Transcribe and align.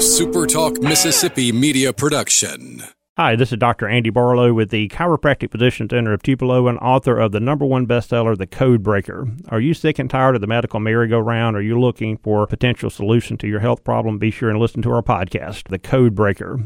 SuperTalk 0.00 0.82
Mississippi 0.82 1.52
media 1.52 1.92
production. 1.92 2.82
Hi, 3.18 3.36
this 3.36 3.52
is 3.52 3.58
Dr. 3.58 3.86
Andy 3.86 4.08
Barlow 4.08 4.54
with 4.54 4.70
the 4.70 4.88
Chiropractic 4.88 5.52
Physician 5.52 5.90
Center 5.90 6.14
of 6.14 6.22
Tupelo 6.22 6.68
and 6.68 6.78
author 6.78 7.18
of 7.18 7.32
the 7.32 7.38
number 7.38 7.66
one 7.66 7.86
bestseller, 7.86 8.34
The 8.34 8.46
Code 8.46 8.82
Breaker. 8.82 9.28
Are 9.50 9.60
you 9.60 9.74
sick 9.74 9.98
and 9.98 10.08
tired 10.08 10.36
of 10.36 10.40
the 10.40 10.46
medical 10.46 10.80
merry-go-round? 10.80 11.54
Are 11.54 11.60
you 11.60 11.78
looking 11.78 12.16
for 12.16 12.42
a 12.42 12.46
potential 12.46 12.88
solution 12.88 13.36
to 13.36 13.46
your 13.46 13.60
health 13.60 13.84
problem? 13.84 14.18
Be 14.18 14.30
sure 14.30 14.48
and 14.48 14.58
listen 14.58 14.80
to 14.80 14.90
our 14.90 15.02
podcast, 15.02 15.68
The 15.68 15.78
Code 15.78 16.14
Breaker. 16.14 16.60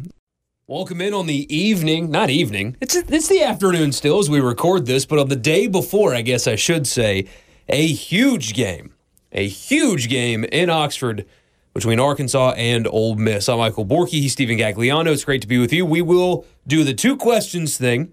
Welcome 0.68 1.00
in 1.00 1.12
on 1.12 1.26
the 1.26 1.52
evening, 1.52 2.12
not 2.12 2.30
evening. 2.30 2.76
It's 2.80 2.94
it's 2.94 3.26
the 3.26 3.42
afternoon 3.42 3.90
still 3.90 4.20
as 4.20 4.30
we 4.30 4.38
record 4.38 4.86
this, 4.86 5.06
but 5.06 5.18
on 5.18 5.28
the 5.28 5.34
day 5.34 5.66
before, 5.66 6.14
I 6.14 6.22
guess 6.22 6.46
I 6.46 6.54
should 6.54 6.86
say, 6.86 7.26
a 7.68 7.84
huge 7.88 8.54
game, 8.54 8.94
a 9.32 9.48
huge 9.48 10.08
game 10.08 10.44
in 10.44 10.70
Oxford 10.70 11.26
between 11.74 11.98
Arkansas 11.98 12.52
and 12.56 12.86
Ole 12.86 13.16
Miss. 13.16 13.48
I'm 13.48 13.58
Michael 13.58 13.84
Borky. 13.84 14.20
He's 14.20 14.32
Stephen 14.32 14.56
Gagliano. 14.56 15.08
It's 15.08 15.24
great 15.24 15.42
to 15.42 15.48
be 15.48 15.58
with 15.58 15.72
you. 15.72 15.84
We 15.84 16.00
will 16.00 16.46
do 16.66 16.84
the 16.84 16.94
two 16.94 17.16
questions 17.16 17.76
thing 17.76 18.12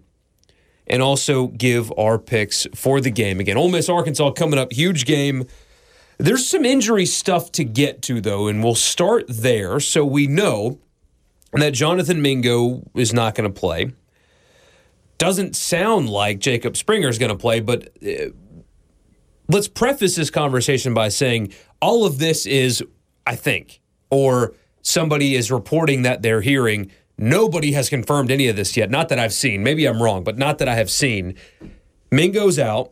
and 0.88 1.02
also 1.02 1.48
give 1.48 1.94
our 1.98 2.18
picks 2.18 2.68
for 2.74 3.00
the 3.00 3.12
game. 3.12 3.40
Again, 3.40 3.58
Ole 3.58 3.70
Miss, 3.70 3.88
Arkansas 3.88 4.32
coming 4.32 4.58
up, 4.58 4.74
huge 4.74 5.06
game. 5.06 5.46
There's 6.18 6.48
some 6.48 6.66
injury 6.66 7.06
stuff 7.06 7.52
to 7.54 7.64
get 7.64 8.02
to, 8.04 8.20
though, 8.20 8.48
and 8.48 8.64
we'll 8.64 8.76
start 8.76 9.26
there 9.30 9.80
so 9.80 10.04
we 10.04 10.26
know 10.26 10.80
that 11.54 11.74
Jonathan 11.74 12.22
Mingo 12.22 12.82
is 12.96 13.14
not 13.14 13.36
going 13.36 13.52
to 13.52 13.60
play. 13.60 13.94
Doesn't 15.20 15.56
sound 15.56 16.10
like 16.10 16.40
Jacob 16.40 16.76
Springer 16.76 17.10
is 17.10 17.20
going 17.20 17.32
to 17.32 17.38
play, 17.38 17.60
but 17.60 17.90
uh, 18.04 18.32
let's 19.48 19.68
preface 19.68 20.16
this 20.16 20.32
conversation 20.32 20.96
by 20.96 21.10
saying 21.10 21.54
all 21.80 22.06
of 22.06 22.18
this 22.18 22.48
is 22.48 22.84
I 23.32 23.36
think, 23.36 23.80
or 24.10 24.54
somebody 24.82 25.36
is 25.36 25.50
reporting 25.50 26.02
that 26.02 26.22
they're 26.22 26.42
hearing. 26.42 26.92
Nobody 27.18 27.72
has 27.72 27.88
confirmed 27.88 28.30
any 28.30 28.50
of 28.50 28.58
this 28.58 28.76
yet. 28.76 28.90
Not 28.90 29.08
that 29.08 29.20
I've 29.20 29.32
seen. 29.32 29.64
Maybe 29.64 29.86
I'm 29.86 30.04
wrong, 30.04 30.26
but 30.26 30.38
not 30.38 30.58
that 30.58 30.68
I 30.68 30.76
have 30.76 30.90
seen. 30.90 31.36
Mingo's 32.12 32.60
out. 32.60 32.92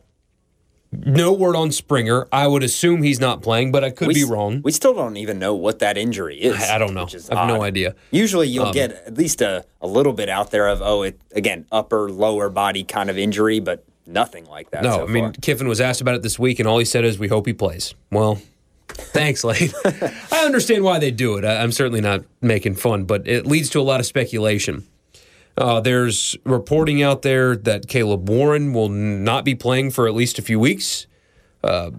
No 0.92 1.30
word 1.34 1.56
on 1.56 1.72
Springer. 1.72 2.26
I 2.32 2.46
would 2.46 2.62
assume 2.62 3.02
he's 3.02 3.20
not 3.20 3.42
playing, 3.42 3.70
but 3.70 3.84
I 3.84 3.90
could 3.90 4.08
we, 4.08 4.14
be 4.14 4.24
wrong. 4.24 4.62
We 4.64 4.72
still 4.72 4.94
don't 4.94 5.18
even 5.18 5.38
know 5.38 5.54
what 5.54 5.80
that 5.80 5.98
injury 5.98 6.38
is. 6.40 6.58
I, 6.58 6.76
I 6.76 6.78
don't 6.78 6.94
know. 6.94 7.06
I 7.06 7.10
have 7.10 7.30
odd. 7.32 7.46
no 7.48 7.62
idea. 7.62 7.94
Usually 8.10 8.48
you'll 8.48 8.66
um, 8.66 8.72
get 8.72 8.92
at 8.92 9.18
least 9.18 9.42
a, 9.42 9.66
a 9.82 9.86
little 9.86 10.14
bit 10.14 10.30
out 10.30 10.52
there 10.52 10.68
of, 10.68 10.80
oh, 10.80 11.02
it 11.02 11.20
again, 11.32 11.66
upper, 11.70 12.10
lower 12.10 12.48
body 12.48 12.82
kind 12.82 13.10
of 13.10 13.18
injury, 13.18 13.60
but 13.60 13.84
nothing 14.06 14.46
like 14.46 14.70
that. 14.70 14.84
No, 14.84 14.96
so 14.96 15.04
I 15.04 15.06
mean, 15.06 15.24
far. 15.24 15.32
Kiffin 15.42 15.68
was 15.68 15.82
asked 15.82 16.00
about 16.00 16.14
it 16.14 16.22
this 16.22 16.38
week, 16.38 16.58
and 16.58 16.66
all 16.66 16.78
he 16.78 16.86
said 16.86 17.04
is, 17.04 17.18
we 17.18 17.28
hope 17.28 17.46
he 17.46 17.52
plays. 17.52 17.94
Well, 18.10 18.40
Thanks, 18.94 19.44
Lane. 19.44 19.70
I 20.32 20.44
understand 20.44 20.84
why 20.84 20.98
they 20.98 21.10
do 21.10 21.36
it. 21.36 21.44
I, 21.44 21.62
am 21.62 21.72
certainly 21.72 22.00
not 22.00 22.24
making 22.40 22.76
fun, 22.76 23.04
but 23.04 23.26
it 23.26 23.46
leads 23.46 23.70
to 23.70 23.80
a 23.80 23.82
lot 23.82 24.00
of 24.00 24.06
speculation. 24.06 24.86
Uh, 25.56 25.80
there's 25.80 26.36
reporting 26.44 27.02
out 27.02 27.22
there 27.22 27.56
that 27.56 27.86
Caleb 27.88 28.28
Warren 28.28 28.72
will 28.72 28.88
not 28.88 29.44
be 29.44 29.54
playing 29.54 29.90
for 29.90 30.06
at 30.06 30.14
least 30.14 30.38
a 30.38 30.42
few 30.42 30.58
weeks. 30.58 31.06
Uh, 31.62 31.90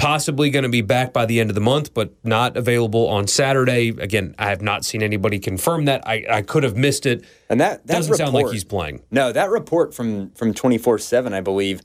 possibly 0.00 0.48
going 0.48 0.62
to 0.62 0.70
be 0.70 0.80
back 0.80 1.12
by 1.12 1.26
the 1.26 1.40
end 1.40 1.50
of 1.50 1.54
the 1.54 1.60
month, 1.60 1.92
but 1.92 2.14
not 2.24 2.56
available 2.56 3.06
on 3.08 3.26
Saturday. 3.26 3.88
Again, 3.88 4.34
I 4.38 4.48
have 4.48 4.62
not 4.62 4.84
seen 4.84 5.02
anybody 5.02 5.38
confirm 5.38 5.84
that. 5.84 6.06
I, 6.06 6.24
I 6.30 6.42
could 6.42 6.62
have 6.62 6.76
missed 6.76 7.04
it. 7.04 7.24
And 7.50 7.60
that, 7.60 7.86
that 7.86 7.94
doesn't 7.94 8.12
report, 8.12 8.26
sound 8.26 8.34
like 8.34 8.52
he's 8.52 8.64
playing. 8.64 9.02
No, 9.10 9.32
that 9.32 9.50
report 9.50 9.94
from 9.94 10.30
from 10.30 10.54
twenty 10.54 10.78
four 10.78 10.98
seven, 10.98 11.34
I 11.34 11.42
believe 11.42 11.82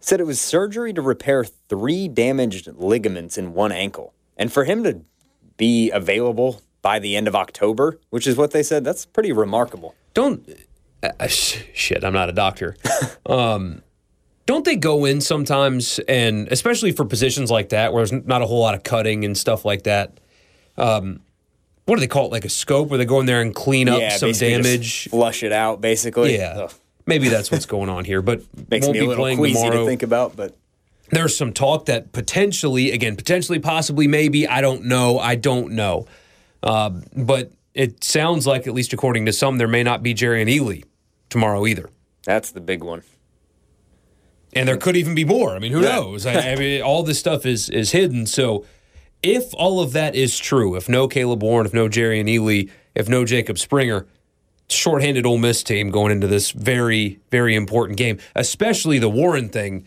said 0.00 0.20
it 0.20 0.26
was 0.26 0.40
surgery 0.40 0.92
to 0.92 1.02
repair 1.02 1.44
three 1.44 2.08
damaged 2.08 2.68
ligaments 2.76 3.36
in 3.36 3.54
one 3.54 3.72
ankle. 3.72 4.14
And 4.36 4.52
for 4.52 4.64
him 4.64 4.84
to 4.84 5.00
be 5.56 5.90
available 5.90 6.62
by 6.82 6.98
the 6.98 7.16
end 7.16 7.28
of 7.28 7.34
October, 7.34 7.98
which 8.10 8.26
is 8.26 8.36
what 8.36 8.52
they 8.52 8.62
said, 8.62 8.84
that's 8.84 9.04
pretty 9.04 9.32
remarkable. 9.32 9.94
Don't, 10.14 10.48
uh, 11.02 11.26
shit, 11.26 12.04
I'm 12.04 12.12
not 12.12 12.28
a 12.28 12.32
doctor. 12.32 12.76
um, 13.26 13.82
don't 14.46 14.64
they 14.64 14.76
go 14.76 15.04
in 15.04 15.20
sometimes, 15.20 15.98
and 16.08 16.48
especially 16.48 16.92
for 16.92 17.04
positions 17.04 17.50
like 17.50 17.70
that, 17.70 17.92
where 17.92 18.06
there's 18.06 18.24
not 18.26 18.40
a 18.40 18.46
whole 18.46 18.60
lot 18.60 18.74
of 18.74 18.82
cutting 18.82 19.24
and 19.24 19.36
stuff 19.36 19.64
like 19.64 19.82
that? 19.82 20.20
Um, 20.78 21.20
what 21.84 21.96
do 21.96 22.00
they 22.00 22.06
call 22.06 22.26
it? 22.26 22.32
Like 22.32 22.44
a 22.44 22.50
scope, 22.50 22.88
where 22.88 22.98
they 22.98 23.04
go 23.04 23.20
in 23.20 23.26
there 23.26 23.42
and 23.42 23.54
clean 23.54 23.88
up 23.88 24.00
yeah, 24.00 24.16
some 24.16 24.32
damage, 24.32 25.08
flush 25.08 25.42
it 25.42 25.52
out, 25.52 25.80
basically. 25.80 26.36
Yeah. 26.36 26.64
Ugh. 26.64 26.72
Maybe 27.08 27.28
that's 27.28 27.50
what's 27.50 27.66
going 27.66 27.88
on 27.88 28.04
here, 28.04 28.20
but 28.20 28.42
makes 28.70 28.86
won't 28.86 28.94
me 28.94 29.00
be 29.00 29.06
a 29.06 29.08
little 29.08 29.24
playing 29.24 29.38
queasy 29.38 29.54
tomorrow. 29.54 29.80
to 29.80 29.86
think 29.86 30.02
about. 30.02 30.36
But 30.36 30.56
there's 31.10 31.36
some 31.36 31.52
talk 31.54 31.86
that 31.86 32.12
potentially, 32.12 32.92
again, 32.92 33.16
potentially, 33.16 33.58
possibly, 33.58 34.06
maybe, 34.06 34.46
I 34.46 34.60
don't 34.60 34.84
know, 34.84 35.18
I 35.18 35.34
don't 35.34 35.72
know, 35.72 36.06
uh, 36.62 36.90
but 37.16 37.52
it 37.72 38.04
sounds 38.04 38.46
like, 38.46 38.66
at 38.66 38.74
least 38.74 38.92
according 38.92 39.24
to 39.26 39.32
some, 39.32 39.56
there 39.56 39.68
may 39.68 39.82
not 39.82 40.02
be 40.02 40.14
Jerrion 40.14 40.54
Ealy 40.54 40.84
tomorrow 41.30 41.66
either. 41.66 41.88
That's 42.24 42.50
the 42.50 42.60
big 42.60 42.84
one. 42.84 43.02
And 44.52 44.68
there 44.68 44.76
could 44.76 44.96
even 44.96 45.14
be 45.14 45.24
more. 45.24 45.54
I 45.54 45.58
mean, 45.58 45.72
who 45.72 45.80
knows? 45.80 46.26
I, 46.26 46.52
I 46.52 46.56
mean, 46.58 46.82
all 46.82 47.02
this 47.02 47.18
stuff 47.18 47.46
is 47.46 47.70
is 47.70 47.92
hidden. 47.92 48.26
So, 48.26 48.64
if 49.22 49.54
all 49.54 49.80
of 49.80 49.92
that 49.92 50.14
is 50.14 50.38
true, 50.38 50.74
if 50.74 50.88
no 50.88 51.08
Caleb 51.08 51.42
Warren, 51.42 51.66
if 51.66 51.74
no 51.74 51.88
Jerrion 51.88 52.28
Ealy, 52.28 52.70
if 52.94 53.08
no 53.08 53.24
Jacob 53.24 53.58
Springer, 53.58 54.06
shorthanded 54.70 55.26
Ole 55.26 55.38
Miss 55.38 55.62
team 55.62 55.90
going 55.90 56.12
into 56.12 56.26
this 56.26 56.50
very, 56.50 57.20
very 57.30 57.54
important 57.54 57.98
game, 57.98 58.18
especially 58.34 58.98
the 58.98 59.08
Warren 59.08 59.48
thing. 59.48 59.86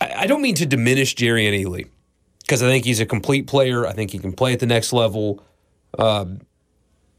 I, 0.00 0.12
I 0.22 0.26
don't 0.26 0.42
mean 0.42 0.54
to 0.56 0.66
diminish 0.66 1.14
Jerrion 1.14 1.52
Ealy 1.52 1.88
because 2.40 2.62
I 2.62 2.68
think 2.68 2.84
he's 2.84 3.00
a 3.00 3.06
complete 3.06 3.46
player. 3.46 3.86
I 3.86 3.92
think 3.92 4.10
he 4.10 4.18
can 4.18 4.32
play 4.32 4.52
at 4.52 4.60
the 4.60 4.66
next 4.66 4.92
level. 4.92 5.42
Um, 5.98 6.40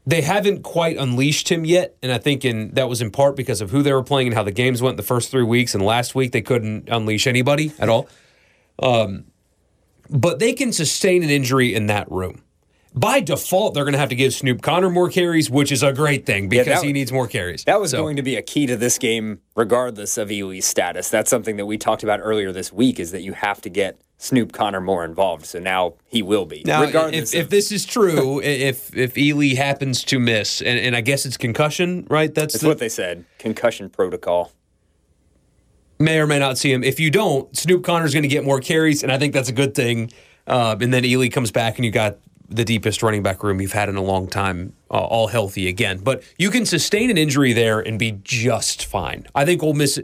they 0.04 0.20
haven't 0.20 0.62
quite 0.62 0.96
unleashed 0.96 1.48
him 1.48 1.64
yet, 1.64 1.96
and 2.02 2.10
I 2.10 2.18
think 2.18 2.44
in, 2.44 2.74
that 2.74 2.88
was 2.88 3.00
in 3.00 3.12
part 3.12 3.36
because 3.36 3.60
of 3.60 3.70
who 3.70 3.82
they 3.82 3.92
were 3.92 4.02
playing 4.02 4.28
and 4.28 4.34
how 4.34 4.42
the 4.42 4.50
games 4.50 4.82
went 4.82 4.96
the 4.96 5.02
first 5.04 5.30
three 5.30 5.44
weeks. 5.44 5.74
And 5.74 5.84
last 5.84 6.14
week 6.14 6.32
they 6.32 6.42
couldn't 6.42 6.88
unleash 6.88 7.26
anybody 7.28 7.72
at 7.78 7.88
all. 7.88 8.08
Um, 8.80 9.26
but 10.10 10.40
they 10.40 10.54
can 10.54 10.72
sustain 10.72 11.22
an 11.22 11.30
injury 11.30 11.72
in 11.72 11.86
that 11.86 12.10
room 12.10 12.42
by 12.94 13.20
default, 13.20 13.74
they're 13.74 13.84
going 13.84 13.94
to 13.94 13.98
have 13.98 14.10
to 14.10 14.14
give 14.14 14.34
Snoop 14.34 14.60
Conner 14.60 14.90
more 14.90 15.08
carries, 15.08 15.48
which 15.48 15.72
is 15.72 15.82
a 15.82 15.92
great 15.92 16.26
thing 16.26 16.48
because 16.48 16.66
yeah, 16.66 16.74
that, 16.74 16.84
he 16.84 16.92
needs 16.92 17.10
more 17.10 17.26
carries. 17.26 17.64
That 17.64 17.80
was 17.80 17.92
so. 17.92 18.02
going 18.02 18.16
to 18.16 18.22
be 18.22 18.36
a 18.36 18.42
key 18.42 18.66
to 18.66 18.76
this 18.76 18.98
game, 18.98 19.40
regardless 19.56 20.18
of 20.18 20.28
Ealy's 20.28 20.66
status. 20.66 21.08
That's 21.08 21.30
something 21.30 21.56
that 21.56 21.66
we 21.66 21.78
talked 21.78 22.02
about 22.02 22.20
earlier 22.22 22.52
this 22.52 22.72
week 22.72 23.00
is 23.00 23.12
that 23.12 23.22
you 23.22 23.32
have 23.32 23.62
to 23.62 23.70
get 23.70 23.98
Snoop 24.18 24.52
Conner 24.52 24.80
more 24.80 25.04
involved. 25.04 25.46
So 25.46 25.58
now 25.58 25.94
he 26.06 26.22
will 26.22 26.44
be. 26.44 26.62
Now, 26.66 26.82
regardless 26.82 27.32
if, 27.32 27.40
of, 27.40 27.44
if 27.46 27.50
this 27.50 27.72
is 27.72 27.86
true, 27.86 28.40
if 28.44 28.94
if 28.96 29.14
Ealy 29.14 29.56
happens 29.56 30.04
to 30.04 30.18
miss, 30.18 30.60
and, 30.60 30.78
and 30.78 30.94
I 30.94 31.00
guess 31.00 31.24
it's 31.24 31.38
concussion, 31.38 32.06
right? 32.10 32.32
That's, 32.34 32.54
That's 32.54 32.62
the, 32.62 32.68
what 32.68 32.78
they 32.78 32.90
said. 32.90 33.24
Concussion 33.38 33.88
protocol. 33.88 34.52
May 35.98 36.18
or 36.18 36.26
may 36.26 36.38
not 36.38 36.58
see 36.58 36.72
him. 36.72 36.82
If 36.82 36.98
you 36.98 37.10
don't, 37.10 37.56
Snoop 37.56 37.84
Conner's 37.84 38.12
going 38.12 38.24
to 38.24 38.28
get 38.28 38.44
more 38.44 38.60
carries, 38.60 39.02
and 39.02 39.12
I 39.12 39.18
think 39.18 39.32
that's 39.32 39.48
a 39.48 39.52
good 39.52 39.74
thing. 39.74 40.10
Uh, 40.46 40.76
and 40.80 40.92
then 40.92 41.04
Ealy 41.04 41.32
comes 41.32 41.52
back, 41.52 41.76
and 41.78 41.84
you 41.84 41.92
got 41.92 42.18
the 42.52 42.64
deepest 42.64 43.02
running 43.02 43.22
back 43.22 43.42
room 43.42 43.60
you've 43.60 43.72
had 43.72 43.88
in 43.88 43.96
a 43.96 44.02
long 44.02 44.28
time, 44.28 44.72
uh, 44.90 44.94
all 44.94 45.28
healthy 45.28 45.68
again. 45.68 45.98
But 45.98 46.22
you 46.38 46.50
can 46.50 46.66
sustain 46.66 47.10
an 47.10 47.18
injury 47.18 47.52
there 47.52 47.80
and 47.80 47.98
be 47.98 48.18
just 48.22 48.84
fine. 48.84 49.26
I 49.34 49.44
think 49.44 49.62
Ole 49.62 49.74
Miss. 49.74 50.00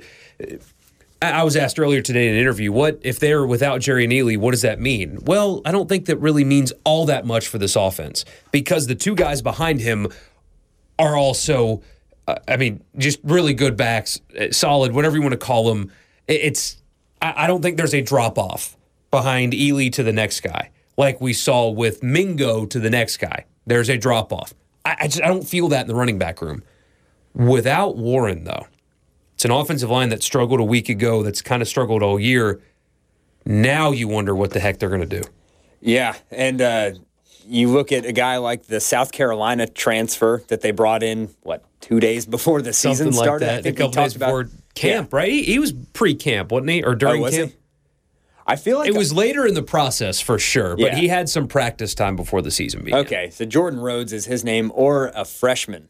I 1.21 1.43
was 1.43 1.57
asked 1.57 1.81
earlier 1.81 2.01
today 2.01 2.29
in 2.29 2.35
an 2.35 2.41
interview, 2.41 2.71
what 2.71 3.01
if 3.03 3.19
they're 3.19 3.45
without 3.45 3.81
Jerrion 3.81 4.13
Ealy, 4.13 4.39
What 4.39 4.53
does 4.53 4.63
that 4.63 4.79
mean? 4.79 5.19
Well, 5.25 5.63
I 5.65 5.73
don't 5.73 5.89
think 5.89 6.07
that 6.07 6.17
really 6.19 6.45
means 6.45 6.73
all 6.85 7.07
that 7.07 7.27
much 7.27 7.49
for 7.49 7.59
this 7.59 7.75
offense 7.75 8.25
because 8.53 8.87
the 8.87 8.95
two 8.95 9.17
guys 9.17 9.43
behind 9.43 9.81
him 9.81 10.07
are 10.97 11.17
also, 11.17 11.83
uh, 12.29 12.37
I 12.47 12.57
mean, 12.57 12.85
just 12.97 13.19
really 13.25 13.53
good 13.53 13.77
backs, 13.77 14.21
uh, 14.41 14.53
solid, 14.53 14.93
whatever 14.93 15.17
you 15.17 15.23
want 15.23 15.33
to 15.33 15.39
call 15.39 15.75
them. 15.75 15.91
It's, 16.29 16.77
I 17.21 17.49
don't 17.49 17.63
think 17.63 17.79
there's 17.79 17.95
a 17.95 18.03
drop 18.03 18.39
off 18.39 18.77
behind 19.11 19.55
Ealy 19.55 19.91
to 19.95 20.05
the 20.05 20.13
next 20.13 20.41
guy 20.41 20.71
like 20.99 21.21
we 21.21 21.33
saw 21.33 21.71
with 21.71 22.03
Mingo 22.03 22.67
to 22.67 22.79
the 22.79 22.91
next 22.91 23.17
guy. 23.17 23.47
There's 23.67 23.89
a 23.89 23.97
drop 23.97 24.33
off. 24.33 24.53
I, 24.85 24.97
I, 25.01 25.09
just 25.09 25.23
I 25.23 25.29
don't 25.29 25.49
feel 25.49 25.69
that 25.69 25.83
in 25.83 25.87
the 25.87 25.95
running 25.95 26.19
back 26.19 26.43
room. 26.43 26.63
Without 27.33 27.97
Warren, 27.97 28.45
though, 28.45 28.67
it's 29.35 29.45
an 29.45 29.53
offensive 29.53 29.89
line 29.89 30.09
that 30.09 30.23
struggled 30.23 30.61
a 30.61 30.65
week 30.65 30.89
ago. 30.89 31.23
That's 31.23 31.41
kind 31.41 31.63
of 31.63 31.69
struggled 31.69 32.03
all 32.03 32.19
year. 32.19 32.61
Now 33.47 33.93
you 33.93 34.09
wonder 34.09 34.35
what 34.35 34.51
the 34.51 34.61
heck 34.61 34.79
they're 34.79 34.89
going 34.89 35.09
to 35.09 35.21
do. 35.21 35.23
Yeah, 35.81 36.17
and 36.33 36.61
uh, 36.61 36.91
you 37.47 37.69
look 37.69 37.93
at 37.93 38.05
a 38.05 38.13
guy 38.13 38.39
like 38.39 38.65
the 38.65 38.81
South 38.81 39.13
Carolina 39.13 39.69
transfer 39.69 40.43
that 40.49 40.61
they 40.63 40.73
brought 40.73 41.05
in 41.05 41.33
what 41.43 41.65
two 41.81 42.01
days 42.01 42.27
before 42.27 42.61
the 42.61 42.73
season 42.73 43.13
Something 43.13 43.23
started. 43.23 43.47
Like 43.47 43.55
that. 43.55 43.59
I 43.61 43.63
think 43.63 43.79
a 43.79 43.83
couple 43.85 44.03
days 44.03 44.15
before 44.15 44.41
about, 44.41 44.53
camp, 44.75 45.11
yeah. 45.13 45.17
right? 45.17 45.31
He, 45.31 45.45
he 45.45 45.59
was 45.61 45.73
pre-camp, 45.93 46.51
wasn't 46.51 46.71
he, 46.71 46.83
or 46.83 46.97
during 46.97 47.25
oh, 47.25 47.31
camp? 47.31 47.53
He? 47.53 47.57
I 48.51 48.57
feel 48.57 48.79
like 48.79 48.89
it 48.89 48.97
was 48.97 49.13
later 49.13 49.47
in 49.47 49.53
the 49.55 49.63
process 49.63 50.21
for 50.21 50.39
sure, 50.39 50.75
but 50.75 50.93
Yeah. 50.93 50.97
he 50.97 51.09
had 51.09 51.29
some 51.29 51.47
practice 51.47 51.95
time 51.95 52.17
before 52.17 52.41
the 52.41 52.51
season 52.51 52.83
began. 52.83 53.01
Okay, 53.01 53.31
so 53.31 53.45
Jordan 53.45 53.79
Rhodes 53.79 54.13
is 54.13 54.25
his 54.25 54.43
name, 54.43 54.73
or 54.75 55.13
a 55.15 55.27
freshman, 55.27 55.89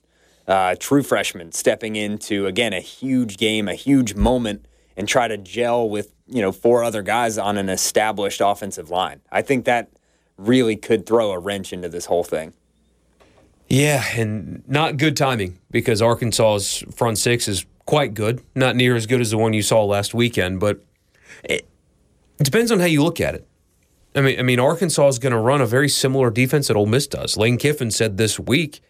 uh, 0.48 0.74
true 0.78 1.04
freshman, 1.04 1.52
stepping 1.52 1.94
into 1.94 2.46
again 2.46 2.72
a 2.72 2.80
huge 2.80 3.36
game, 3.36 3.68
a 3.68 3.74
huge 3.74 4.14
moment, 4.16 4.66
and 4.96 5.06
try 5.06 5.28
to 5.28 5.36
gel 5.38 5.88
with 5.88 6.12
you 6.26 6.42
know 6.42 6.50
four 6.52 6.82
other 6.82 7.00
guys 7.02 7.38
on 7.38 7.56
an 7.56 7.68
established 7.68 8.40
offensive 8.44 8.90
line. 8.90 9.20
I 9.30 9.40
think 9.40 9.64
that 9.64 9.88
really 10.36 10.74
could 10.76 11.06
throw 11.06 11.30
a 11.30 11.38
wrench 11.38 11.72
into 11.72 11.88
this 11.88 12.06
whole 12.06 12.24
thing. 12.24 12.52
Yeah, 13.68 14.02
and 14.16 14.62
not 14.66 14.96
good 14.96 15.16
timing 15.16 15.58
because 15.70 16.00
Arkansas's 16.02 16.82
front 16.94 17.18
six 17.18 17.46
is 17.48 17.66
quite 17.86 18.14
good. 18.14 18.40
Not 18.54 18.74
near 18.76 18.96
as 18.96 19.06
good 19.06 19.20
as 19.20 19.30
the 19.30 19.38
one 19.38 19.52
you 19.52 19.62
saw 19.62 19.84
last 19.84 20.12
weekend, 20.14 20.58
but 20.58 20.80
it, 21.44 21.66
it 22.38 22.44
depends 22.44 22.70
on 22.72 22.80
how 22.80 22.86
you 22.86 23.02
look 23.02 23.20
at 23.20 23.34
it. 23.34 23.46
I 24.14 24.20
mean, 24.22 24.38
I 24.38 24.42
mean, 24.42 24.58
Arkansas 24.60 25.06
is 25.08 25.18
going 25.18 25.32
to 25.32 25.38
run 25.38 25.60
a 25.60 25.66
very 25.66 25.88
similar 25.88 26.30
defense 26.30 26.68
that 26.68 26.76
Ole 26.76 26.86
Miss 26.86 27.06
does. 27.06 27.36
Lane 27.36 27.58
Kiffin 27.58 27.90
said 27.90 28.16
this 28.16 28.38
week 28.40 28.80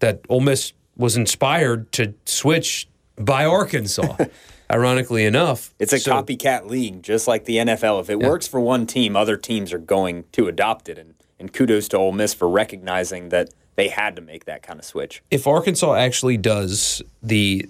that 0.00 0.20
Ole 0.28 0.40
Miss 0.40 0.72
was 0.96 1.16
inspired 1.16 1.90
to 1.92 2.14
switch 2.24 2.88
by 3.16 3.44
Arkansas. 3.44 4.16
ironically 4.70 5.24
enough, 5.24 5.74
It's 5.78 5.92
a 5.92 5.98
So- 5.98 6.10
copycat 6.12 6.68
league, 6.68 7.02
just 7.02 7.28
like 7.28 7.44
the 7.44 7.58
NFL. 7.58 8.00
If 8.00 8.08
it 8.10 8.18
Yeah. 8.20 8.28
works 8.28 8.46
for 8.48 8.60
one 8.60 8.86
team, 8.86 9.14
other 9.14 9.36
teams 9.36 9.72
are 9.72 9.78
going 9.78 10.24
to 10.32 10.48
adopt 10.48 10.88
it. 10.88 10.98
And, 10.98 11.14
and 11.38 11.52
kudos 11.52 11.86
to 11.88 11.98
Ole 11.98 12.12
Miss 12.12 12.32
for 12.34 12.48
recognizing 12.48 13.28
that 13.28 13.50
they 13.76 13.88
had 13.88 14.16
to 14.16 14.22
make 14.22 14.46
that 14.46 14.62
kind 14.62 14.78
of 14.78 14.84
switch. 14.84 15.22
if 15.30 15.46
Arkansas 15.46 15.94
actually 15.94 16.38
does 16.38 17.02
the 17.22 17.68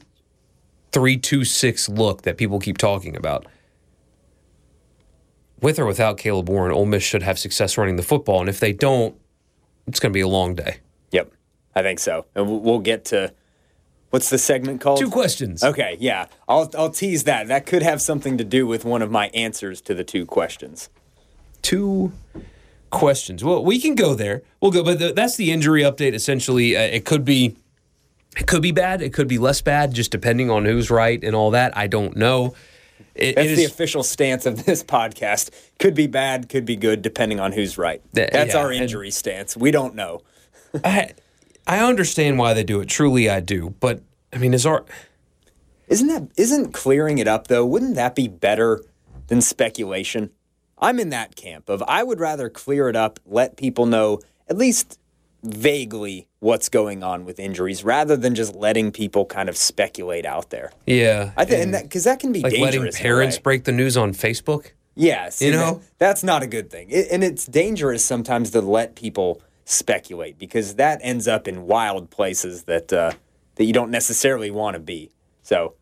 three-two-six 0.93 1.89
look 1.89 2.23
that 2.23 2.37
people 2.37 2.59
keep 2.61 2.79
talking 2.79 3.17
about, 3.17 3.47
with 5.65 5.79
or 5.79 5.87
without 5.87 6.19
Caleb 6.19 6.49
Warren, 6.49 6.71
Ole 6.73 6.85
Miss 6.87 7.03
should 7.03 7.23
have 7.23 7.39
success 7.39 7.77
running 7.79 7.97
the 7.97 8.03
football. 8.03 8.39
And 8.41 8.49
if 8.49 8.61
they 8.61 8.73
don't, 8.73 9.17
it's 9.87 9.99
going 9.99 10.13
to 10.13 10.15
be 10.15 10.21
a 10.21 10.29
long 10.29 10.55
day. 10.55 10.77
Yep, 11.11 11.33
I 11.75 11.83
think 11.83 11.99
so. 11.99 12.27
And 12.35 12.63
we'll- 12.63 12.79
get 12.79 13.07
to 13.07 13.33
what's 14.11 14.31
the 14.31 14.39
segment 14.39 14.81
called? 14.81 14.99
Two 15.01 15.11
questions. 15.11 15.65
Okay, 15.65 15.97
yeah. 15.99 16.27
I'll, 16.47 16.71
I'll 16.77 16.91
tease 16.91 17.25
that. 17.25 17.49
That 17.49 17.67
could 17.67 17.83
have 17.83 18.01
something 18.01 18.39
to 18.39 18.45
do 18.45 18.67
with 18.67 18.85
one 18.85 19.03
of 19.03 19.11
my 19.11 19.29
answers 19.29 19.81
to 19.83 19.95
the 19.95 20.05
two 20.05 20.25
questions. 20.27 20.89
Two 21.63 22.13
questions. 22.91 23.43
Well, 23.43 23.65
we 23.65 23.81
can 23.81 23.95
go 23.95 24.15
there. 24.15 24.43
We'll 24.61 24.71
go, 24.71 24.85
but 24.85 24.99
the, 24.99 25.13
that's 25.13 25.37
the 25.37 25.51
injury 25.51 25.83
update. 25.83 26.13
Essentially, 26.13 26.77
uh, 26.77 26.81
it 26.81 27.05
could 27.05 27.25
be, 27.25 27.57
it 28.37 28.47
could 28.47 28.63
be 28.63 28.71
bad. 28.71 29.03
It 29.03 29.13
could 29.13 29.29
be 29.29 29.39
less 29.39 29.61
bad, 29.63 29.95
just 29.95 30.11
depending 30.13 30.51
on 30.51 30.65
who's 30.65 30.91
right 30.91 31.23
and 31.25 31.35
all 31.35 31.51
that. 31.53 31.77
I 31.77 31.87
don't 31.87 32.17
know. 32.17 32.55
It, 33.15 33.37
That's 33.37 33.51
it 33.51 33.57
the 33.57 33.65
official 33.65 34.03
stance 34.03 34.45
of 34.47 34.65
this 34.65 34.83
podcast. 34.83 35.51
Could 35.79 35.95
be 35.95 36.07
bad, 36.07 36.49
could 36.49 36.65
be 36.65 36.77
good, 36.77 37.03
depending 37.03 37.41
on 37.41 37.53
who's 37.53 37.79
right. 37.79 38.03
That's 38.13 38.55
yeah, 38.55 38.61
our 38.61 38.71
and- 38.71 38.83
injury 38.83 39.11
stance. 39.11 39.57
We 39.57 39.71
don't 39.71 39.95
know. 39.95 40.23
I, 40.85 41.13
I 41.67 41.79
understand 41.79 42.39
why 42.39 42.55
they 42.55 42.65
do 42.65 42.81
it. 42.81 42.89
Truly, 42.89 43.31
I 43.31 43.41
do. 43.41 43.75
But 43.81 44.03
I 44.33 44.39
mean, 44.39 44.53
is 44.53 44.67
our 44.67 44.85
Isn't 45.87 46.09
that 46.09 46.29
isn't 46.37 46.73
clearing 46.73 47.19
it 47.19 47.29
up 47.29 47.47
though? 47.47 47.65
Wouldn't 47.65 47.95
that 47.95 48.15
be 48.15 48.29
better 48.29 48.83
than 49.29 49.41
speculation? 49.41 50.31
I'm 50.79 50.99
in 50.99 51.11
that 51.11 51.37
camp 51.37 51.69
of 51.69 51.83
I 51.87 52.03
would 52.03 52.19
rather 52.21 52.51
clear 52.51 52.89
it 52.89 52.97
up, 52.97 53.21
let 53.25 53.57
people 53.57 53.87
know 53.87 54.21
at 54.49 54.59
least 54.59 54.99
vaguely 55.45 56.27
what's 56.41 56.69
going 56.69 57.03
on 57.03 57.25
with 57.25 57.39
injuries 57.39 57.85
rather 57.85 58.17
than 58.17 58.35
just 58.35 58.55
letting 58.55 58.91
people 58.93 59.25
kind 59.27 59.49
of 59.49 59.57
speculate 59.57 60.27
out 60.27 60.51
there. 60.51 60.73
yeah? 60.87 61.33
I 61.37 61.45
think 61.45 61.73
that 61.73 61.83
because 61.85 62.05
that 62.05 62.19
can 62.21 62.33
be 62.33 62.41
like 62.41 62.53
dangerous. 62.53 62.95
letting 62.95 63.03
parents 63.03 63.39
break 63.39 63.65
the 63.65 63.73
news 63.73 63.97
on 63.97 64.13
Facebook. 64.13 64.73
Yes, 64.97 65.43
You 65.43 65.51
know? 65.53 65.75
that- 65.75 65.83
that's 65.99 66.23
not 66.23 66.43
a 66.43 66.47
good 66.47 66.71
thing, 66.71 66.89
It- 66.91 67.09
and 67.11 67.23
it's 67.25 67.47
dangerous 67.47 68.05
sometimes 68.05 68.51
to 68.53 68.61
let 68.61 68.95
people 68.95 69.41
speculate 69.65 70.39
because 70.39 70.75
that 70.77 71.01
ends 71.03 71.27
up 71.27 71.49
in 71.49 71.67
wild 71.67 72.11
places 72.11 72.65
that 72.65 72.93
uh, 72.93 73.13
that 73.57 73.65
you 73.65 73.73
don't 73.73 73.91
necessarily 73.91 74.51
want 74.51 74.75
to 74.75 74.81
be. 74.81 75.11
So, 75.43 75.75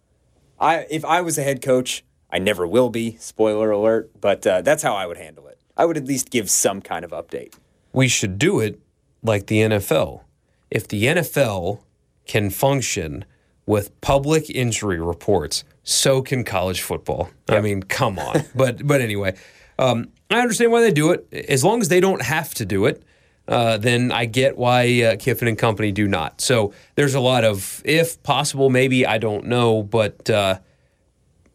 I 0.61 0.87
if 0.91 1.05
I 1.05 1.21
was 1.21 1.37
a 1.39 1.43
head 1.43 1.61
coach, 1.63 2.05
I 2.31 2.39
never 2.39 2.67
will 2.67 2.91
be. 2.91 3.17
Spoiler 3.19 3.71
alert! 3.71 4.11
But 4.21 4.47
uh, 4.47 4.63
that's 4.63 4.83
how 4.83 4.95
I 4.95 5.07
would 5.07 5.17
handle 5.19 5.47
it. 5.49 5.59
I 5.77 5.85
would 5.85 5.97
at 5.97 6.05
least 6.07 6.31
give 6.31 6.49
some 6.51 6.81
kind 6.81 7.05
of 7.05 7.11
update. 7.11 7.55
We 7.93 8.09
should 8.09 8.39
do 8.39 8.61
it 8.61 8.79
like 9.23 9.47
the 9.47 9.59
NFL. 9.59 10.23
If 10.71 10.89
the 10.89 11.05
NFL 11.05 11.81
can 12.27 12.51
function 12.51 13.25
with 13.67 13.99
public 14.01 14.51
injury 14.51 15.01
reports, 15.01 15.65
so 15.83 16.23
can 16.23 16.45
college 16.45 16.81
football. 16.81 17.31
I 17.49 17.61
mean, 17.61 17.83
come 17.83 18.19
on. 18.19 18.45
but 18.55 18.87
but 18.87 19.01
anyway, 19.01 19.37
um, 19.79 20.09
I 20.31 20.41
understand 20.41 20.73
why 20.73 20.81
they 20.81 20.93
do 20.93 21.13
it. 21.13 21.27
As 21.49 21.65
long 21.65 21.81
as 21.81 21.89
they 21.89 22.01
don't 22.01 22.23
have 22.23 22.55
to 22.55 22.65
do 22.65 22.87
it, 22.87 23.03
uh, 23.49 23.77
then 23.79 24.13
I 24.13 24.27
get 24.27 24.57
why 24.57 25.03
uh, 25.03 25.17
Kiffin 25.17 25.49
and 25.49 25.59
company 25.59 25.93
do 25.93 26.07
not. 26.07 26.41
So 26.41 26.73
there's 26.95 27.15
a 27.15 27.21
lot 27.21 27.45
of 27.45 27.83
if 27.85 28.23
possible, 28.23 28.71
maybe 28.71 29.07
I 29.07 29.19
don't 29.19 29.47
know, 29.47 29.83
but 29.83 30.29
uh, 30.31 30.59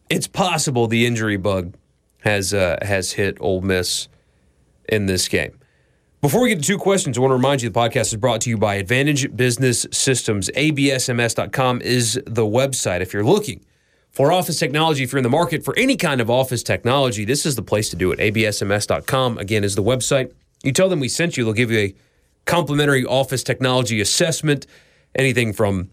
it's 0.08 0.26
possible 0.26 0.86
the 0.86 1.06
injury 1.06 1.36
bug 1.36 1.74
has 2.20 2.52
uh, 2.52 2.78
has 2.82 3.12
hit 3.12 3.38
Ole 3.40 3.62
Miss 3.62 4.08
in 4.88 5.06
this 5.06 5.28
game. 5.28 5.58
Before 6.20 6.42
we 6.42 6.48
get 6.48 6.58
to 6.58 6.64
two 6.64 6.78
questions, 6.78 7.16
I 7.16 7.20
want 7.20 7.30
to 7.30 7.36
remind 7.36 7.62
you 7.62 7.70
the 7.70 7.78
podcast 7.78 8.06
is 8.06 8.16
brought 8.16 8.40
to 8.40 8.50
you 8.50 8.58
by 8.58 8.74
Advantage 8.74 9.36
Business 9.36 9.86
Systems. 9.92 10.50
ABSMS.com 10.56 11.80
is 11.80 12.14
the 12.26 12.44
website. 12.44 13.02
If 13.02 13.12
you're 13.12 13.22
looking 13.22 13.64
for 14.10 14.32
office 14.32 14.58
technology, 14.58 15.04
if 15.04 15.12
you're 15.12 15.18
in 15.18 15.22
the 15.22 15.30
market 15.30 15.64
for 15.64 15.78
any 15.78 15.96
kind 15.96 16.20
of 16.20 16.28
office 16.28 16.64
technology, 16.64 17.24
this 17.24 17.46
is 17.46 17.54
the 17.54 17.62
place 17.62 17.88
to 17.90 17.96
do 17.96 18.10
it. 18.10 18.18
ABSMS.com, 18.18 19.38
again, 19.38 19.62
is 19.62 19.76
the 19.76 19.82
website. 19.82 20.32
You 20.64 20.72
tell 20.72 20.88
them 20.88 20.98
we 20.98 21.08
sent 21.08 21.36
you, 21.36 21.44
they'll 21.44 21.52
give 21.52 21.70
you 21.70 21.78
a 21.78 21.94
complimentary 22.46 23.04
office 23.04 23.44
technology 23.44 24.00
assessment, 24.00 24.66
anything 25.14 25.52
from 25.52 25.88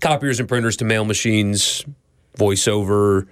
copiers 0.00 0.38
and 0.38 0.48
printers 0.48 0.76
to 0.76 0.84
mail 0.84 1.04
machines, 1.04 1.84
voiceover, 2.38 3.26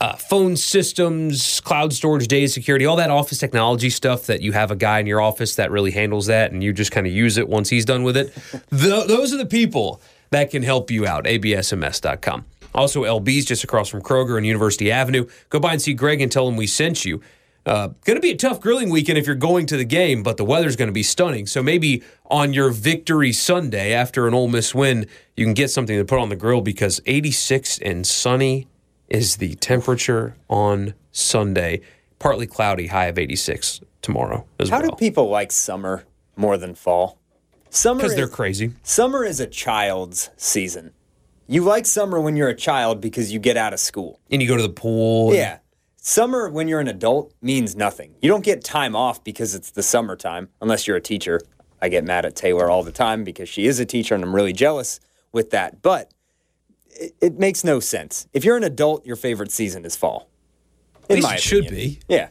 uh, 0.00 0.14
phone 0.16 0.56
systems, 0.56 1.60
cloud 1.60 1.92
storage, 1.92 2.28
data 2.28 2.48
security, 2.48 2.86
all 2.86 2.96
that 2.96 3.10
office 3.10 3.38
technology 3.38 3.90
stuff 3.90 4.26
that 4.26 4.42
you 4.42 4.52
have 4.52 4.70
a 4.70 4.76
guy 4.76 5.00
in 5.00 5.06
your 5.06 5.20
office 5.20 5.56
that 5.56 5.70
really 5.70 5.90
handles 5.90 6.26
that 6.26 6.52
and 6.52 6.62
you 6.62 6.72
just 6.72 6.92
kind 6.92 7.06
of 7.06 7.12
use 7.12 7.36
it 7.36 7.48
once 7.48 7.68
he's 7.68 7.84
done 7.84 8.04
with 8.04 8.16
it. 8.16 8.32
Th- 8.70 9.06
those 9.06 9.34
are 9.34 9.38
the 9.38 9.46
people 9.46 10.00
that 10.30 10.50
can 10.50 10.62
help 10.62 10.90
you 10.90 11.06
out. 11.06 11.24
ABSMS.com. 11.24 12.44
Also, 12.74 13.02
LB's 13.02 13.44
just 13.44 13.64
across 13.64 13.88
from 13.88 14.02
Kroger 14.02 14.36
and 14.36 14.46
University 14.46 14.92
Avenue. 14.92 15.26
Go 15.50 15.58
by 15.58 15.72
and 15.72 15.82
see 15.82 15.94
Greg 15.94 16.20
and 16.20 16.30
tell 16.30 16.46
him 16.46 16.56
we 16.56 16.66
sent 16.66 17.04
you. 17.04 17.20
Uh, 17.66 17.88
going 18.04 18.16
to 18.16 18.20
be 18.20 18.30
a 18.30 18.36
tough 18.36 18.60
grilling 18.60 18.88
weekend 18.88 19.18
if 19.18 19.26
you're 19.26 19.34
going 19.34 19.66
to 19.66 19.76
the 19.76 19.84
game, 19.84 20.22
but 20.22 20.36
the 20.36 20.44
weather's 20.44 20.76
going 20.76 20.88
to 20.88 20.92
be 20.92 21.02
stunning. 21.02 21.46
So 21.46 21.62
maybe 21.62 22.02
on 22.26 22.52
your 22.54 22.70
victory 22.70 23.32
Sunday 23.32 23.92
after 23.92 24.28
an 24.28 24.32
Ole 24.32 24.48
Miss 24.48 24.74
win, 24.74 25.06
you 25.36 25.44
can 25.44 25.54
get 25.54 25.70
something 25.70 25.98
to 25.98 26.04
put 26.04 26.18
on 26.18 26.28
the 26.28 26.36
grill 26.36 26.60
because 26.60 27.00
86 27.04 27.78
and 27.80 28.06
sunny 28.06 28.68
is 29.08 29.36
the 29.36 29.54
temperature 29.56 30.36
on 30.48 30.94
Sunday. 31.12 31.80
Partly 32.18 32.46
cloudy, 32.46 32.88
high 32.88 33.06
of 33.06 33.18
86 33.18 33.80
tomorrow 34.02 34.44
as 34.58 34.68
How 34.68 34.80
well. 34.80 34.90
do 34.90 34.96
people 34.96 35.28
like 35.28 35.52
summer 35.52 36.04
more 36.36 36.56
than 36.56 36.74
fall? 36.74 37.18
Summer 37.70 38.00
Because 38.00 38.16
they're 38.16 38.28
crazy. 38.28 38.72
Summer 38.82 39.24
is 39.24 39.40
a 39.40 39.46
child's 39.46 40.30
season. 40.36 40.92
You 41.46 41.62
like 41.64 41.86
summer 41.86 42.20
when 42.20 42.36
you're 42.36 42.48
a 42.48 42.54
child 42.56 43.00
because 43.00 43.32
you 43.32 43.38
get 43.38 43.56
out 43.56 43.72
of 43.72 43.80
school. 43.80 44.20
And 44.30 44.42
you 44.42 44.48
go 44.48 44.56
to 44.56 44.62
the 44.62 44.68
pool. 44.68 45.28
and- 45.28 45.36
Yeah. 45.38 45.58
Summer 46.00 46.48
when 46.48 46.68
you're 46.68 46.80
an 46.80 46.88
adult 46.88 47.32
means 47.42 47.76
nothing. 47.76 48.14
You 48.22 48.28
don't 48.30 48.44
get 48.44 48.64
time 48.64 48.96
off 48.96 49.22
because 49.24 49.54
it's 49.54 49.70
the 49.70 49.82
summertime, 49.82 50.48
unless 50.62 50.86
you're 50.86 50.96
a 50.96 51.00
teacher. 51.02 51.40
I 51.82 51.88
get 51.88 52.04
mad 52.04 52.24
at 52.24 52.34
Taylor 52.34 52.70
all 52.70 52.82
the 52.82 52.92
time 52.92 53.24
because 53.24 53.48
she 53.48 53.66
is 53.66 53.78
a 53.78 53.84
teacher 53.84 54.14
and 54.14 54.24
I'm 54.24 54.34
really 54.34 54.52
jealous 54.54 55.00
with 55.32 55.50
that. 55.50 55.82
But 55.82 56.12
it, 56.98 57.14
it 57.20 57.38
makes 57.38 57.64
no 57.64 57.80
sense. 57.80 58.26
If 58.32 58.44
you're 58.44 58.56
an 58.56 58.64
adult, 58.64 59.06
your 59.06 59.16
favorite 59.16 59.50
season 59.52 59.84
is 59.84 59.96
fall. 59.96 60.28
At 61.10 61.16
least 61.16 61.32
it 61.32 61.40
should 61.40 61.68
be. 61.68 62.00
Yeah, 62.08 62.28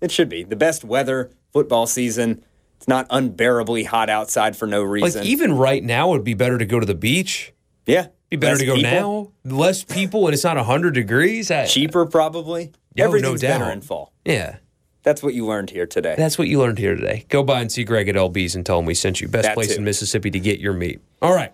it 0.00 0.10
should 0.12 0.28
be. 0.28 0.44
The 0.44 0.56
best 0.56 0.84
weather, 0.84 1.30
football 1.52 1.86
season. 1.86 2.44
It's 2.76 2.88
not 2.88 3.06
unbearably 3.10 3.84
hot 3.84 4.08
outside 4.08 4.56
for 4.56 4.66
no 4.66 4.82
reason. 4.82 5.20
Like 5.20 5.28
even 5.28 5.52
right 5.52 5.82
now, 5.84 6.12
it'd 6.14 6.24
be 6.24 6.34
better 6.34 6.56
to 6.58 6.64
go 6.64 6.80
to 6.80 6.86
the 6.86 6.94
beach. 6.94 7.52
yeah. 7.86 8.08
Be 8.30 8.36
better 8.36 8.52
Less 8.52 8.60
to 8.60 8.66
go 8.66 8.74
people, 8.76 9.32
now. 9.44 9.56
Less 9.56 9.82
people, 9.82 10.26
and 10.28 10.34
it's 10.34 10.44
not 10.44 10.56
100 10.56 10.94
degrees. 10.94 11.50
I- 11.50 11.66
Cheaper, 11.66 12.06
probably. 12.06 12.70
Yo, 12.94 13.02
no 13.02 13.04
Everything's 13.06 13.40
better 13.40 13.64
doubt. 13.64 13.72
in 13.72 13.80
fall. 13.80 14.12
Yeah. 14.24 14.58
That's 15.02 15.20
what 15.20 15.34
you 15.34 15.46
learned 15.46 15.70
here 15.70 15.84
today. 15.84 16.14
That's 16.16 16.38
what 16.38 16.46
you 16.46 16.60
learned 16.60 16.78
here 16.78 16.94
today. 16.94 17.24
Go 17.28 17.42
by 17.42 17.60
and 17.60 17.72
see 17.72 17.82
Greg 17.82 18.08
at 18.08 18.14
LB's 18.14 18.54
and 18.54 18.64
tell 18.64 18.78
him 18.78 18.84
we 18.84 18.94
sent 18.94 19.20
you. 19.20 19.26
Best 19.26 19.46
That 19.48 19.54
place 19.54 19.72
too. 19.72 19.78
in 19.78 19.84
Mississippi 19.84 20.30
to 20.30 20.38
get 20.38 20.60
your 20.60 20.72
meat. 20.74 21.00
All 21.20 21.34
right. 21.34 21.52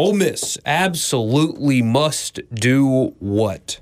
Ole 0.00 0.14
Miss 0.14 0.56
absolutely 0.64 1.82
must 1.82 2.40
do 2.54 3.14
what 3.18 3.80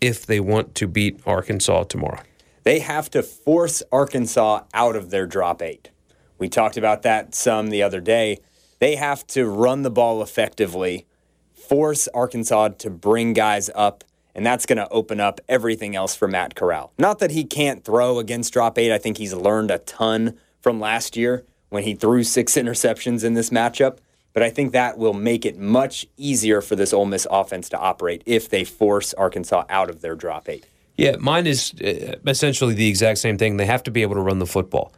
if 0.00 0.26
they 0.26 0.40
want 0.40 0.74
to 0.74 0.88
beat 0.88 1.20
Arkansas 1.24 1.84
tomorrow? 1.84 2.18
they 2.64 2.80
have 2.80 3.08
to 3.10 3.22
force 3.22 3.80
Arkansas 3.92 4.64
out 4.74 4.96
of 4.96 5.10
their 5.10 5.26
drop 5.26 5.62
eight. 5.62 5.90
We 6.38 6.48
talked 6.48 6.76
about 6.76 7.02
that 7.02 7.36
some 7.36 7.70
the 7.70 7.84
other 7.84 8.00
day. 8.00 8.40
They 8.80 8.96
have 8.96 9.24
to 9.28 9.46
run 9.46 9.82
the 9.82 9.92
ball 9.92 10.22
effectively, 10.24 11.06
force 11.52 12.08
Arkansas 12.08 12.70
to 12.78 12.90
bring 12.90 13.32
guys 13.32 13.70
up, 13.76 14.02
and 14.34 14.44
that's 14.44 14.66
going 14.66 14.78
to 14.78 14.88
open 14.88 15.20
up 15.20 15.40
everything 15.48 15.94
else 15.94 16.16
for 16.16 16.26
Matt 16.26 16.56
Corral. 16.56 16.92
Not 16.98 17.20
that 17.20 17.30
he 17.30 17.44
can't 17.44 17.84
throw 17.84 18.18
against 18.18 18.52
drop 18.54 18.76
eight. 18.76 18.92
I 18.92 18.98
think 18.98 19.18
he's 19.18 19.34
learned 19.34 19.70
a 19.70 19.78
ton 19.78 20.36
from 20.60 20.80
last 20.80 21.16
year 21.16 21.44
when 21.68 21.84
he 21.84 21.94
threw 21.94 22.24
six 22.24 22.54
interceptions 22.56 23.22
in 23.22 23.34
this 23.34 23.50
matchup. 23.50 23.98
But 24.34 24.42
I 24.42 24.50
think 24.50 24.72
that 24.72 24.98
will 24.98 25.14
make 25.14 25.46
it 25.46 25.58
much 25.58 26.06
easier 26.16 26.60
for 26.60 26.76
this 26.76 26.92
Ole 26.92 27.06
Miss 27.06 27.26
offense 27.30 27.68
to 27.70 27.78
operate 27.78 28.22
if 28.26 28.50
they 28.50 28.64
force 28.64 29.14
Arkansas 29.14 29.64
out 29.70 29.88
of 29.88 30.02
their 30.02 30.16
drop 30.16 30.48
eight. 30.48 30.66
Yeah, 30.96 31.16
mine 31.18 31.46
is 31.46 31.72
uh, 31.80 32.16
essentially 32.26 32.74
the 32.74 32.88
exact 32.88 33.18
same 33.18 33.38
thing. 33.38 33.56
They 33.56 33.66
have 33.66 33.84
to 33.84 33.90
be 33.90 34.02
able 34.02 34.16
to 34.16 34.20
run 34.20 34.40
the 34.40 34.46
football. 34.46 34.92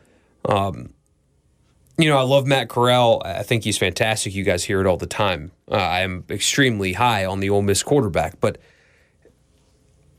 Um, 0.47 0.95
you 1.99 2.09
know, 2.09 2.19
I 2.19 2.23
love 2.23 2.47
Matt 2.47 2.69
Corral. 2.69 3.23
I 3.25 3.43
think 3.43 3.65
he's 3.65 3.79
fantastic. 3.79 4.35
You 4.35 4.45
guys 4.45 4.65
hear 4.65 4.81
it 4.81 4.87
all 4.87 4.99
the 4.99 5.07
time. 5.07 5.53
Uh, 5.71 5.77
I 5.77 6.01
am 6.01 6.25
extremely 6.29 6.95
high 6.95 7.25
on 7.25 7.41
the 7.41 7.49
Ole 7.51 7.63
Miss 7.63 7.83
quarterback, 7.83 8.41
but 8.41 8.59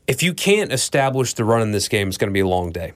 if 0.06 0.22
you 0.22 0.32
can't 0.32 0.72
establish 0.72 1.34
the 1.34 1.44
run 1.44 1.60
in 1.60 1.72
this 1.72 1.86
game, 1.86 2.08
it's 2.08 2.16
going 2.16 2.30
to 2.30 2.34
be 2.34 2.40
a 2.40 2.48
long 2.48 2.72
day. 2.72 2.94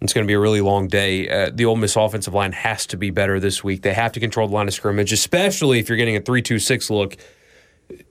It's 0.00 0.14
going 0.14 0.24
to 0.24 0.28
be 0.28 0.34
a 0.34 0.40
really 0.40 0.62
long 0.62 0.88
day. 0.88 1.28
Uh, 1.28 1.50
the 1.52 1.66
Ole 1.66 1.76
Miss 1.76 1.94
offensive 1.94 2.32
line 2.32 2.52
has 2.52 2.86
to 2.86 2.96
be 2.96 3.10
better 3.10 3.38
this 3.38 3.62
week. 3.62 3.82
They 3.82 3.92
have 3.92 4.12
to 4.12 4.20
control 4.20 4.48
the 4.48 4.54
line 4.54 4.66
of 4.66 4.74
scrimmage, 4.74 5.12
especially 5.12 5.78
if 5.78 5.88
you're 5.88 5.98
getting 5.98 6.16
a 6.16 6.20
3 6.20 6.40
2 6.40 6.58
6 6.58 6.90
look. 6.90 7.16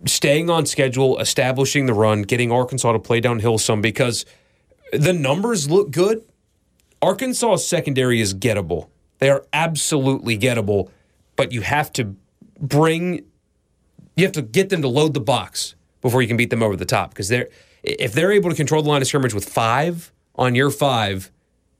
Staying 0.05 0.49
on 0.49 0.65
schedule, 0.65 1.17
establishing 1.19 1.85
the 1.85 1.93
run, 1.93 2.23
getting 2.23 2.51
Arkansas 2.51 2.91
to 2.91 2.99
play 2.99 3.21
downhill 3.21 3.57
some 3.57 3.81
because 3.81 4.25
the 4.91 5.13
numbers 5.13 5.69
look 5.69 5.89
good. 5.91 6.23
Arkansas 7.01 7.55
secondary 7.57 8.19
is 8.19 8.33
gettable. 8.33 8.89
They 9.19 9.29
are 9.29 9.45
absolutely 9.53 10.37
gettable, 10.37 10.89
but 11.37 11.51
you 11.53 11.61
have 11.61 11.93
to 11.93 12.15
bring, 12.59 13.25
you 14.15 14.25
have 14.25 14.33
to 14.33 14.41
get 14.41 14.69
them 14.69 14.81
to 14.81 14.89
load 14.89 15.13
the 15.13 15.21
box 15.21 15.75
before 16.01 16.21
you 16.21 16.27
can 16.27 16.37
beat 16.37 16.49
them 16.49 16.61
over 16.61 16.75
the 16.75 16.85
top 16.85 17.11
because 17.11 17.29
they're 17.29 17.49
if 17.81 18.13
they're 18.13 18.31
able 18.31 18.49
to 18.49 18.55
control 18.55 18.81
the 18.81 18.89
line 18.89 19.01
of 19.01 19.07
scrimmage 19.07 19.33
with 19.33 19.47
five 19.47 20.11
on 20.35 20.55
your 20.55 20.69
five, 20.69 21.31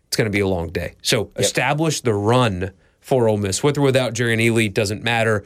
it's 0.09 0.17
going 0.17 0.25
to 0.25 0.31
be 0.31 0.39
a 0.39 0.47
long 0.47 0.69
day. 0.69 0.95
So 1.03 1.25
yep. 1.35 1.45
establish 1.45 2.01
the 2.01 2.15
run 2.15 2.71
for 2.99 3.29
Ole 3.29 3.37
Miss 3.37 3.61
with 3.61 3.77
or 3.77 3.81
without 3.81 4.15
Jerrion 4.15 4.41
Ealy 4.41 4.73
doesn't 4.73 5.03
matter. 5.03 5.45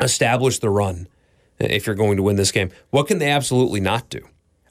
Establish 0.00 0.60
the 0.60 0.70
run 0.70 1.08
if 1.58 1.84
you're 1.84 1.96
going 1.96 2.16
to 2.16 2.22
win 2.22 2.36
this 2.36 2.52
game. 2.52 2.70
What 2.90 3.08
can 3.08 3.18
they 3.18 3.30
absolutely 3.30 3.80
not 3.80 4.08
do? 4.10 4.20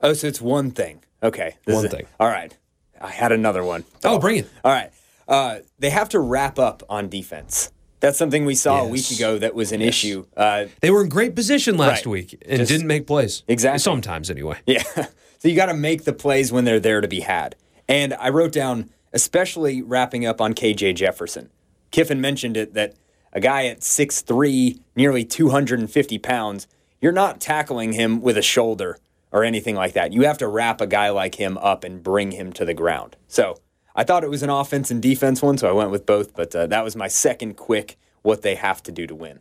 Oh, 0.02 0.14
so 0.14 0.28
it's 0.28 0.42
one 0.42 0.72
thing. 0.72 1.04
Okay, 1.22 1.56
one 1.66 1.88
thing. 1.90 2.06
All 2.18 2.28
right, 2.28 2.58
I 3.00 3.10
had 3.10 3.32
another 3.32 3.64
one. 3.64 3.84
Oh, 4.04 4.20
bring 4.20 4.40
it. 4.40 4.50
All 4.64 4.72
right, 4.72 4.92
uh, 5.28 5.60
they 5.80 5.90
have 5.90 6.10
to 6.10 6.20
wrap 6.20 6.60
up 6.60 6.84
on 6.90 7.10
defense. 7.10 7.72
That's 8.00 8.18
something 8.18 8.44
we 8.44 8.56
saw 8.56 8.82
yes. 8.82 8.86
a 8.86 8.92
week 8.92 9.12
ago 9.12 9.38
that 9.40 9.56
was 9.56 9.72
an 9.72 9.80
yes. 9.80 9.90
issue. 9.90 10.26
Uh, 10.36 10.66
they 10.82 10.92
were 10.92 11.04
in 11.04 11.10
great 11.10 11.36
position 11.36 11.78
last 11.78 12.06
right. 12.06 12.12
week 12.12 12.44
and 12.46 12.60
Just, 12.60 12.70
didn't 12.70 12.88
make 12.88 13.08
plays. 13.08 13.44
Exactly. 13.48 13.80
Sometimes, 13.80 14.30
anyway. 14.30 14.60
Yeah. 14.66 14.84
so 15.40 15.48
you 15.48 15.56
got 15.56 15.68
to 15.68 15.74
make 15.74 16.04
the 16.04 16.12
plays 16.12 16.52
when 16.52 16.66
they're 16.66 16.82
there 16.82 17.00
to 17.00 17.08
be 17.08 17.22
had. 17.22 17.56
And 17.88 18.14
I 18.16 18.30
wrote 18.30 18.52
down, 18.52 18.90
especially 19.12 19.82
wrapping 19.82 20.26
up 20.26 20.42
on 20.42 20.54
KJ 20.54 20.96
Jefferson. 20.96 21.50
Kiffin 21.92 22.22
mentioned 22.22 22.58
it 22.58 22.74
that 22.74 22.96
a 23.34 23.40
guy 23.40 23.66
at 23.68 23.82
6'3, 23.82 24.80
nearly 24.96 25.26
250 25.26 26.18
pounds, 26.20 26.68
you're 27.02 27.12
not 27.12 27.42
tackling 27.42 27.94
him 27.94 28.22
with 28.22 28.38
a 28.38 28.42
shoulder 28.42 29.00
or 29.32 29.44
anything 29.44 29.76
like 29.76 29.94
that. 29.94 30.14
You 30.14 30.24
have 30.24 30.38
to 30.38 30.48
wrap 30.48 30.80
a 30.80 30.88
guy 30.88 31.10
like 31.10 31.36
him 31.36 31.58
up 31.58 31.84
and 31.84 32.02
bring 32.02 32.32
him 32.32 32.54
to 32.54 32.66
the 32.66 32.74
ground. 32.74 33.16
So 33.28 33.58
I 33.96 34.04
thought 34.04 34.24
it 34.24 34.30
was 34.30 34.44
an 34.44 34.50
offense 34.50 34.92
and 34.92 35.02
defense 35.02 35.42
one, 35.42 35.58
so 35.58 35.68
I 35.68 35.72
went 35.72 35.92
with 35.92 36.06
both. 36.06 36.36
But 36.36 36.56
uh, 36.56 36.68
that 36.68 36.84
was 36.84 36.96
my 36.96 37.08
second 37.08 37.58
quick 37.58 37.98
what 38.22 38.44
they 38.44 38.56
have 38.56 38.82
to 38.84 38.92
do 38.92 39.06
to 39.08 39.16
win. 39.16 39.40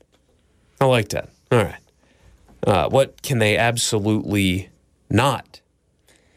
I 0.81 0.87
like 0.87 1.11
that. 1.11 1.29
All 1.51 1.63
right. 1.63 1.81
Uh, 2.67 2.89
what 2.89 3.23
can 3.23 3.39
they 3.39 3.57
absolutely 3.57 4.71
not 5.11 5.61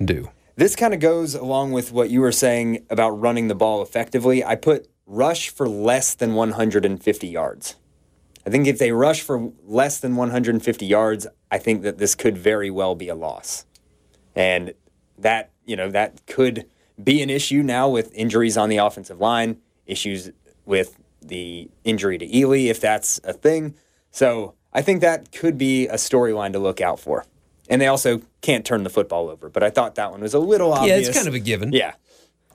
do? 0.04 0.30
This 0.58 0.76
kind 0.76 0.94
of 0.94 1.02
goes 1.02 1.36
along 1.36 1.74
with 1.74 1.92
what 1.92 2.10
you 2.10 2.22
were 2.22 2.32
saying 2.32 2.86
about 2.90 3.10
running 3.12 3.50
the 3.50 3.56
ball 3.56 3.82
effectively. 3.82 4.44
I 4.44 4.56
put 4.56 4.88
rush 5.06 5.50
for 5.50 5.68
less 5.68 6.16
than 6.16 6.34
150 6.34 7.28
yards. 7.28 7.76
I 8.46 8.50
think 8.50 8.66
if 8.66 8.80
they 8.80 8.92
rush 8.92 9.22
for 9.22 9.52
less 9.66 10.00
than 10.00 10.16
150 10.16 10.86
yards, 10.86 11.28
I 11.52 11.58
think 11.58 11.82
that 11.82 11.98
this 11.98 12.16
could 12.16 12.38
very 12.38 12.70
well 12.70 12.96
be 12.96 13.10
a 13.10 13.16
loss. 13.16 13.66
And 14.34 14.74
that, 15.18 15.52
you 15.66 15.76
know, 15.76 15.90
that 15.92 16.26
could 16.26 16.66
be 17.04 17.22
an 17.22 17.30
issue 17.30 17.62
now 17.62 17.90
with 17.90 18.14
injuries 18.14 18.56
on 18.56 18.70
the 18.70 18.78
offensive 18.78 19.20
line, 19.20 19.58
issues 19.86 20.32
with 20.66 20.98
the 21.22 21.70
injury 21.84 22.18
to 22.18 22.28
Ealy, 22.28 22.68
if 22.68 22.80
that's 22.80 23.20
a 23.26 23.34
thing. 23.34 23.76
So 24.10 24.54
I 24.72 24.82
think 24.82 25.02
that 25.02 25.34
could 25.34 25.58
be 25.58 25.88
a 25.88 25.96
storyline 25.96 26.54
to 26.54 26.60
look 26.60 26.80
out 26.80 27.00
for. 27.00 27.26
And 27.70 27.82
they 27.82 27.88
also 27.88 28.22
can't 28.42 28.66
turn 28.66 28.84
the 28.84 28.90
football 28.90 29.30
over. 29.30 29.50
But 29.50 29.64
I 29.64 29.70
thought 29.70 29.96
that 29.96 30.12
one 30.12 30.22
was 30.22 30.34
a 30.34 30.40
little 30.40 30.74
obvious. 30.74 31.02
Yeah, 31.02 31.08
it's 31.08 31.18
kind 31.18 31.28
of 31.28 31.34
a 31.34 31.40
given. 31.40 31.72
Yeah. 31.74 31.94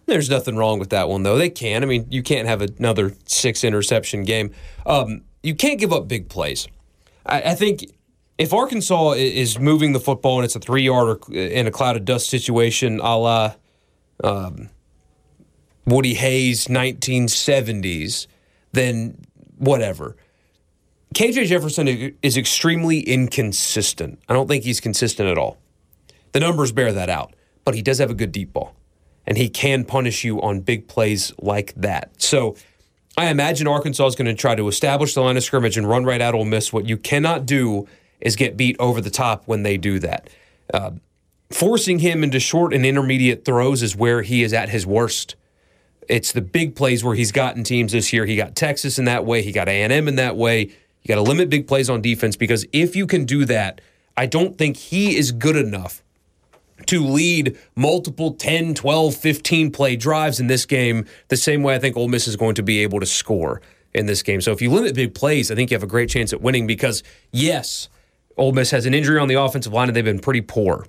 There's 0.07 0.31
nothing 0.31 0.57
wrong 0.57 0.79
with 0.79 0.91
that 0.91 1.09
one, 1.09 1.23
though. 1.23 1.39
They 1.39 1.51
can. 1.51 1.83
I 1.83 1.87
mean, 1.87 2.07
you 2.11 2.23
can't 2.23 2.49
have 2.49 2.63
another 2.63 3.15
six 3.27 3.65
interception 3.65 4.25
game. 4.25 4.53
Um, 4.87 5.23
you 5.43 5.55
can't 5.55 5.79
give 5.79 5.93
up 5.93 6.09
big 6.09 6.29
plays. 6.29 6.69
I, 7.27 7.43
I 7.43 7.55
think 7.55 7.85
if 8.39 8.53
Arkansas 8.53 9.13
is 9.13 9.59
moving 9.59 9.93
the 9.93 10.01
football 10.01 10.39
and 10.39 10.45
it's 10.45 10.57
a 10.57 10.61
three 10.61 10.83
yard 10.83 11.19
in 11.31 11.67
a 11.67 11.71
cloud 11.71 11.97
of 11.97 12.05
dust 12.05 12.29
situation, 12.29 12.99
a 13.01 13.17
la 13.17 13.55
um, 14.25 14.71
Woody 15.87 16.15
Hayes 16.15 16.67
1970s, 16.67 18.27
then 18.73 19.25
whatever. 19.59 20.17
KJ 21.15 21.47
Jefferson 21.47 22.15
is 22.23 22.37
extremely 22.37 23.01
inconsistent. 23.01 24.21
I 24.29 24.33
don't 24.33 24.47
think 24.47 24.65
he's 24.65 24.81
consistent 24.81 25.29
at 25.29 25.39
all. 25.39 25.59
The 26.33 26.41
numbers 26.41 26.71
bear 26.71 26.93
that 26.93 27.11
out, 27.11 27.35
but 27.65 27.75
he 27.75 27.83
does 27.83 27.99
have 27.99 28.11
a 28.11 28.15
good 28.15 28.31
deep 28.31 28.53
ball, 28.53 28.75
and 29.27 29.37
he 29.37 29.49
can 29.49 29.85
punish 29.85 30.23
you 30.23 30.41
on 30.41 30.61
big 30.61 30.87
plays 30.87 31.33
like 31.39 31.75
that. 31.75 32.11
So 32.23 32.55
I 33.17 33.27
imagine 33.27 33.67
Arkansas 33.67 34.07
is 34.07 34.15
going 34.15 34.27
to 34.27 34.35
try 34.35 34.55
to 34.55 34.69
establish 34.69 35.15
the 35.15 35.23
line 35.23 35.37
of 35.37 35.43
scrimmage 35.43 35.77
and 35.77 35.89
run 35.89 36.05
right 36.05 36.21
at 36.21 36.35
Ole 36.35 36.45
Miss. 36.45 36.73
What 36.73 36.87
you 36.87 36.97
cannot 36.97 37.45
do 37.45 37.89
is 38.21 38.37
get 38.37 38.57
beat 38.57 38.77
over 38.79 39.01
the 39.01 39.11
top 39.11 39.43
when 39.47 39.65
they 39.65 39.77
do 39.77 39.99
that. 39.99 40.31
Uh, 40.73 40.93
forcing 41.51 41.99
him 41.99 42.23
into 42.23 42.39
short 42.39 42.73
and 42.73 42.87
intermediate 42.87 43.45
throws 43.45 43.83
is 43.83 43.97
where 43.97 44.23
he 44.23 44.45
is 44.45 44.53
at 44.53 44.69
his 44.69 44.87
worst. 44.87 45.35
It's 46.09 46.31
the 46.33 46.41
big 46.41 46.77
plays 46.77 47.03
where 47.03 47.17
he's 47.17 47.33
gotten 47.33 47.65
teams 47.65 47.93
this 47.93 48.13
year. 48.13 48.27
He 48.27 48.37
got 48.37 48.55
Texas 48.55 48.99
in 48.99 49.07
that 49.07 49.25
way. 49.25 49.43
He 49.43 49.51
got 49.51 49.69
A&M 49.69 50.07
in 50.07 50.15
that 50.17 50.37
way. 50.37 50.71
You 51.03 51.09
got 51.09 51.17
to 51.17 51.23
limit 51.23 51.49
big 51.51 51.67
plays 51.67 51.89
on 51.89 52.03
defense 52.03 52.37
because 52.37 52.67
if 52.73 52.95
you 52.95 53.07
can 53.07 53.25
do 53.25 53.45
that, 53.47 53.81
I 54.17 54.27
don't 54.27 54.59
think 54.59 54.77
he 54.77 55.17
is 55.17 55.33
good 55.33 55.57
enough 55.57 56.03
to 56.87 57.05
lead 57.05 57.59
multiple 57.75 58.35
10, 58.35 58.75
12, 58.75 59.15
15 59.15 59.71
play 59.71 59.97
drives 59.97 60.41
in 60.41 60.47
this 60.47 60.67
game 60.67 61.07
the 61.29 61.37
same 61.37 61.63
way 61.63 61.75
I 61.75 61.79
think 61.79 61.97
Ole 61.97 62.09
Miss 62.09 62.27
is 62.27 62.37
going 62.37 62.55
to 62.57 62.63
be 62.63 62.81
able 62.83 63.01
to 63.01 63.07
score 63.07 63.61
in 63.95 64.07
this 64.07 64.23
game. 64.23 64.41
So 64.41 64.53
if 64.53 64.63
you 64.63 64.71
limit 64.71 64.95
big 64.95 65.15
plays, 65.15 65.51
I 65.51 65.55
think 65.55 65.71
you 65.71 65.75
have 65.75 65.83
a 65.83 65.89
great 65.89 66.09
chance 66.09 66.33
at 66.33 66.41
winning 66.41 66.67
because, 66.67 67.03
yes, 67.33 67.89
Ole 68.37 68.53
Miss 68.53 68.71
has 68.71 68.87
an 68.87 68.95
injury 68.95 69.19
on 69.19 69.29
the 69.29 69.35
offensive 69.35 69.73
line 69.73 69.89
and 69.89 69.97
they've 69.97 70.05
been 70.05 70.21
pretty 70.21 70.41
poor. 70.41 70.87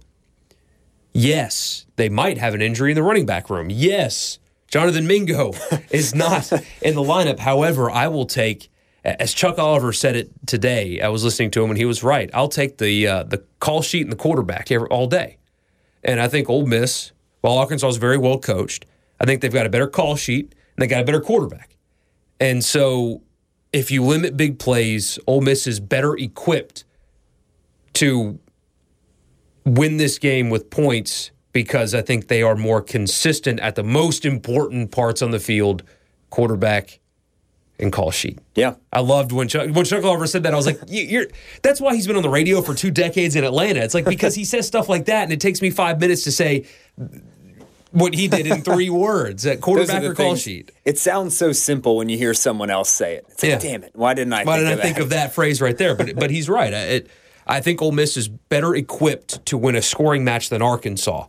Yes, 1.13 1.85
they 1.97 2.09
might 2.09 2.37
have 2.37 2.53
an 2.53 2.61
injury 2.61 2.91
in 2.91 2.95
the 2.95 3.03
running 3.03 3.25
back 3.25 3.49
room. 3.49 3.69
Yes, 3.69 4.39
Jonathan 4.67 5.05
Mingo 5.05 5.53
is 5.89 6.15
not 6.15 6.51
in 6.81 6.95
the 6.95 7.01
lineup. 7.01 7.39
However, 7.39 7.91
I 7.91 8.07
will 8.07 8.25
take, 8.25 8.70
as 9.03 9.33
Chuck 9.33 9.57
Oliver 9.57 9.93
said 9.93 10.15
it 10.15 10.31
today. 10.45 11.01
I 11.01 11.09
was 11.09 11.23
listening 11.23 11.51
to 11.51 11.63
him 11.63 11.71
and 11.71 11.77
he 11.77 11.85
was 11.85 12.03
right. 12.03 12.29
I'll 12.33 12.47
take 12.47 12.77
the 12.77 13.07
uh, 13.07 13.23
the 13.23 13.43
call 13.59 13.81
sheet 13.81 14.03
and 14.03 14.11
the 14.11 14.17
quarterback 14.17 14.69
all 14.89 15.07
day. 15.07 15.37
And 16.03 16.19
I 16.19 16.27
think 16.27 16.49
Ole 16.49 16.65
Miss, 16.65 17.11
while 17.41 17.57
Arkansas 17.57 17.87
is 17.89 17.97
very 17.97 18.17
well 18.17 18.39
coached, 18.39 18.85
I 19.19 19.25
think 19.25 19.41
they've 19.41 19.53
got 19.53 19.65
a 19.65 19.69
better 19.69 19.87
call 19.87 20.15
sheet 20.15 20.53
and 20.75 20.83
they 20.83 20.87
got 20.87 21.01
a 21.01 21.05
better 21.05 21.21
quarterback. 21.21 21.75
And 22.39 22.63
so, 22.63 23.21
if 23.71 23.91
you 23.91 24.03
limit 24.03 24.35
big 24.35 24.59
plays, 24.59 25.19
Ole 25.27 25.41
Miss 25.41 25.67
is 25.67 25.79
better 25.79 26.15
equipped 26.15 26.83
to 27.93 28.39
win 29.65 29.97
this 29.97 30.17
game 30.17 30.49
with 30.49 30.69
points 30.69 31.31
because 31.53 31.93
I 31.93 32.01
think 32.01 32.27
they 32.27 32.41
are 32.41 32.55
more 32.55 32.81
consistent 32.81 33.59
at 33.59 33.75
the 33.75 33.83
most 33.83 34.25
important 34.25 34.91
parts 34.91 35.21
on 35.21 35.31
the 35.31 35.39
field 35.39 35.83
quarterback 36.29 37.00
and 37.81 37.91
call 37.91 38.11
sheet. 38.11 38.39
Yeah. 38.55 38.75
I 38.91 39.01
loved 39.01 39.31
when 39.31 39.47
Chuck, 39.47 39.69
when 39.71 39.85
Chuck 39.85 40.03
Oliver 40.03 40.27
said 40.27 40.43
that. 40.43 40.53
I 40.53 40.57
was 40.57 40.65
like, 40.65 40.79
you're, 40.87 41.27
that's 41.61 41.81
why 41.81 41.95
he's 41.95 42.07
been 42.07 42.15
on 42.15 42.23
the 42.23 42.29
radio 42.29 42.61
for 42.61 42.73
two 42.73 42.91
decades 42.91 43.35
in 43.35 43.43
Atlanta. 43.43 43.81
It's 43.81 43.93
like 43.93 44.05
because 44.05 44.35
he 44.35 44.45
says 44.45 44.67
stuff 44.67 44.89
like 44.89 45.05
that, 45.05 45.23
and 45.23 45.33
it 45.33 45.39
takes 45.39 45.61
me 45.61 45.69
five 45.69 45.99
minutes 45.99 46.23
to 46.23 46.31
say 46.31 46.65
what 47.91 48.13
he 48.13 48.27
did 48.27 48.47
in 48.47 48.61
three 48.61 48.89
words 48.91 49.45
at 49.45 49.61
quarterback 49.61 50.03
or 50.03 50.13
call 50.13 50.35
sheet. 50.35 50.71
It 50.85 50.97
sounds 50.97 51.37
so 51.37 51.51
simple 51.51 51.97
when 51.97 52.09
you 52.09 52.17
hear 52.17 52.33
someone 52.33 52.69
else 52.69 52.89
say 52.89 53.15
it. 53.15 53.25
It's 53.29 53.43
like, 53.43 53.51
yeah. 53.51 53.59
damn 53.59 53.83
it, 53.83 53.91
why 53.93 54.13
didn't 54.13 54.33
I? 54.33 54.43
Why 54.43 54.57
didn't 54.57 54.79
I 54.79 54.81
think 54.81 54.97
that? 54.97 55.03
of 55.03 55.09
that 55.09 55.33
phrase 55.33 55.61
right 55.61 55.77
there? 55.77 55.95
But 55.95 56.15
but 56.15 56.31
he's 56.31 56.49
right. 56.49 56.73
It, 56.73 57.09
I 57.47 57.59
think 57.59 57.81
Ole 57.81 57.91
Miss 57.91 58.17
is 58.17 58.27
better 58.27 58.75
equipped 58.75 59.45
to 59.47 59.57
win 59.57 59.75
a 59.75 59.81
scoring 59.81 60.23
match 60.23 60.49
than 60.49 60.61
Arkansas 60.61 61.25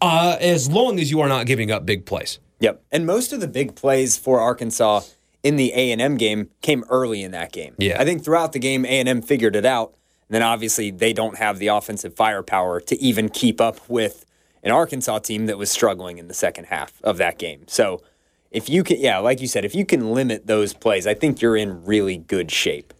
uh, 0.00 0.36
as 0.40 0.70
long 0.70 0.98
as 0.98 1.10
you 1.10 1.20
are 1.20 1.28
not 1.28 1.46
giving 1.46 1.70
up 1.70 1.84
big 1.84 2.06
plays. 2.06 2.38
Yep. 2.60 2.82
And 2.92 3.06
most 3.06 3.32
of 3.32 3.40
the 3.40 3.48
big 3.48 3.74
plays 3.74 4.16
for 4.16 4.40
Arkansas 4.40 5.02
in 5.42 5.56
the 5.56 5.72
A&M 5.72 6.16
game 6.16 6.50
came 6.60 6.84
early 6.88 7.22
in 7.22 7.30
that 7.32 7.52
game. 7.52 7.74
Yeah. 7.78 8.00
I 8.00 8.04
think 8.04 8.24
throughout 8.24 8.52
the 8.52 8.58
game 8.58 8.84
A&M 8.84 9.22
figured 9.22 9.56
it 9.56 9.66
out. 9.66 9.94
And 10.28 10.34
then 10.34 10.42
obviously 10.42 10.90
they 10.90 11.12
don't 11.12 11.38
have 11.38 11.58
the 11.58 11.68
offensive 11.68 12.14
firepower 12.14 12.80
to 12.80 13.00
even 13.00 13.28
keep 13.28 13.60
up 13.60 13.80
with 13.88 14.26
an 14.62 14.70
Arkansas 14.70 15.20
team 15.20 15.46
that 15.46 15.58
was 15.58 15.70
struggling 15.70 16.18
in 16.18 16.28
the 16.28 16.34
second 16.34 16.66
half 16.66 17.00
of 17.02 17.16
that 17.18 17.38
game. 17.38 17.64
So 17.66 18.02
if 18.50 18.68
you 18.68 18.84
can 18.84 18.98
yeah, 19.00 19.18
like 19.18 19.40
you 19.40 19.46
said, 19.46 19.64
if 19.64 19.74
you 19.74 19.84
can 19.84 20.12
limit 20.12 20.46
those 20.46 20.74
plays, 20.74 21.06
I 21.06 21.14
think 21.14 21.40
you're 21.40 21.56
in 21.56 21.84
really 21.84 22.18
good 22.18 22.50
shape. 22.50 22.92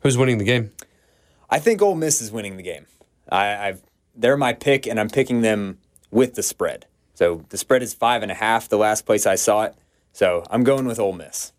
Who's 0.00 0.16
winning 0.16 0.38
the 0.38 0.44
game? 0.44 0.72
I 1.50 1.58
think 1.58 1.80
Ole 1.82 1.94
Miss 1.94 2.20
is 2.20 2.30
winning 2.30 2.56
the 2.56 2.62
game. 2.62 2.86
I, 3.30 3.68
I've 3.68 3.82
they're 4.14 4.36
my 4.36 4.52
pick, 4.52 4.86
and 4.86 5.00
I'm 5.00 5.08
picking 5.08 5.40
them 5.40 5.78
with 6.10 6.34
the 6.34 6.42
spread. 6.42 6.86
So 7.14 7.44
the 7.48 7.58
spread 7.58 7.82
is 7.82 7.94
five 7.94 8.22
and 8.22 8.30
a 8.30 8.34
half. 8.34 8.68
The 8.68 8.78
last 8.78 9.06
place 9.06 9.26
I 9.26 9.34
saw 9.34 9.64
it. 9.64 9.74
So 10.12 10.44
I'm 10.50 10.62
going 10.62 10.86
with 10.86 11.00
Ole 11.00 11.12
Miss. 11.12 11.52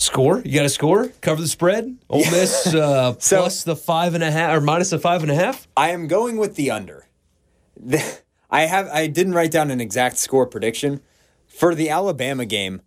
Score? 0.00 0.40
You 0.44 0.54
got 0.54 0.64
a 0.64 0.68
score? 0.68 1.08
Cover 1.20 1.42
the 1.42 1.48
spread? 1.48 1.98
Ole 2.08 2.20
Miss 2.30 2.72
uh, 2.72 3.14
So- 3.18 3.38
plus 3.40 3.64
the 3.64 3.74
five 3.74 4.14
and 4.14 4.22
a 4.22 4.30
half 4.30 4.56
or 4.56 4.60
minus 4.60 4.90
the 4.90 4.98
five 4.98 5.22
and 5.22 5.30
a 5.30 5.34
half? 5.34 5.66
I 5.76 5.90
am 5.90 6.06
going 6.06 6.36
with 6.38 6.54
the 6.54 6.70
under. 6.70 7.06
The- 7.76 8.20
I 8.48 8.62
have 8.62 8.88
I 8.88 9.08
didn't 9.08 9.34
write 9.34 9.50
down 9.50 9.70
an 9.72 9.80
exact 9.80 10.16
score 10.18 10.46
prediction 10.46 11.00
for 11.48 11.74
the 11.74 11.90
Alabama 11.90 12.46
game. 12.46 12.80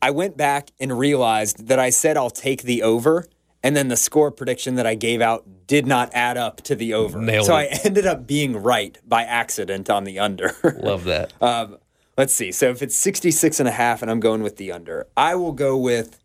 I 0.00 0.10
went 0.10 0.36
back 0.38 0.70
and 0.80 0.98
realized 0.98 1.68
that 1.68 1.78
I 1.78 1.90
said 1.90 2.16
I'll 2.16 2.30
take 2.30 2.62
the 2.62 2.82
over, 2.82 3.26
and 3.62 3.76
then 3.76 3.88
the 3.88 3.96
score 3.96 4.30
prediction 4.30 4.74
that 4.76 4.86
I 4.86 4.94
gave 4.94 5.20
out 5.20 5.46
did 5.66 5.86
not 5.86 6.10
add 6.14 6.36
up 6.38 6.62
to 6.62 6.74
the 6.74 6.94
over. 6.94 7.20
Nailed 7.20 7.46
so 7.46 7.56
it. 7.56 7.72
I 7.72 7.80
ended 7.84 8.06
up 8.06 8.26
being 8.26 8.56
right 8.56 8.98
by 9.06 9.22
accident 9.22 9.88
on 9.90 10.04
the 10.04 10.18
under. 10.18 10.56
Love 10.82 11.04
that. 11.04 11.32
Um, 11.42 11.76
let's 12.18 12.32
see. 12.34 12.50
So 12.52 12.70
if 12.70 12.82
it's 12.82 12.96
66 12.96 13.60
and 13.60 13.68
a 13.68 13.72
half 13.72 14.00
and 14.02 14.10
I'm 14.10 14.20
going 14.20 14.42
with 14.42 14.56
the 14.56 14.72
under, 14.72 15.06
I 15.16 15.34
will 15.36 15.52
go 15.52 15.76
with 15.76 16.18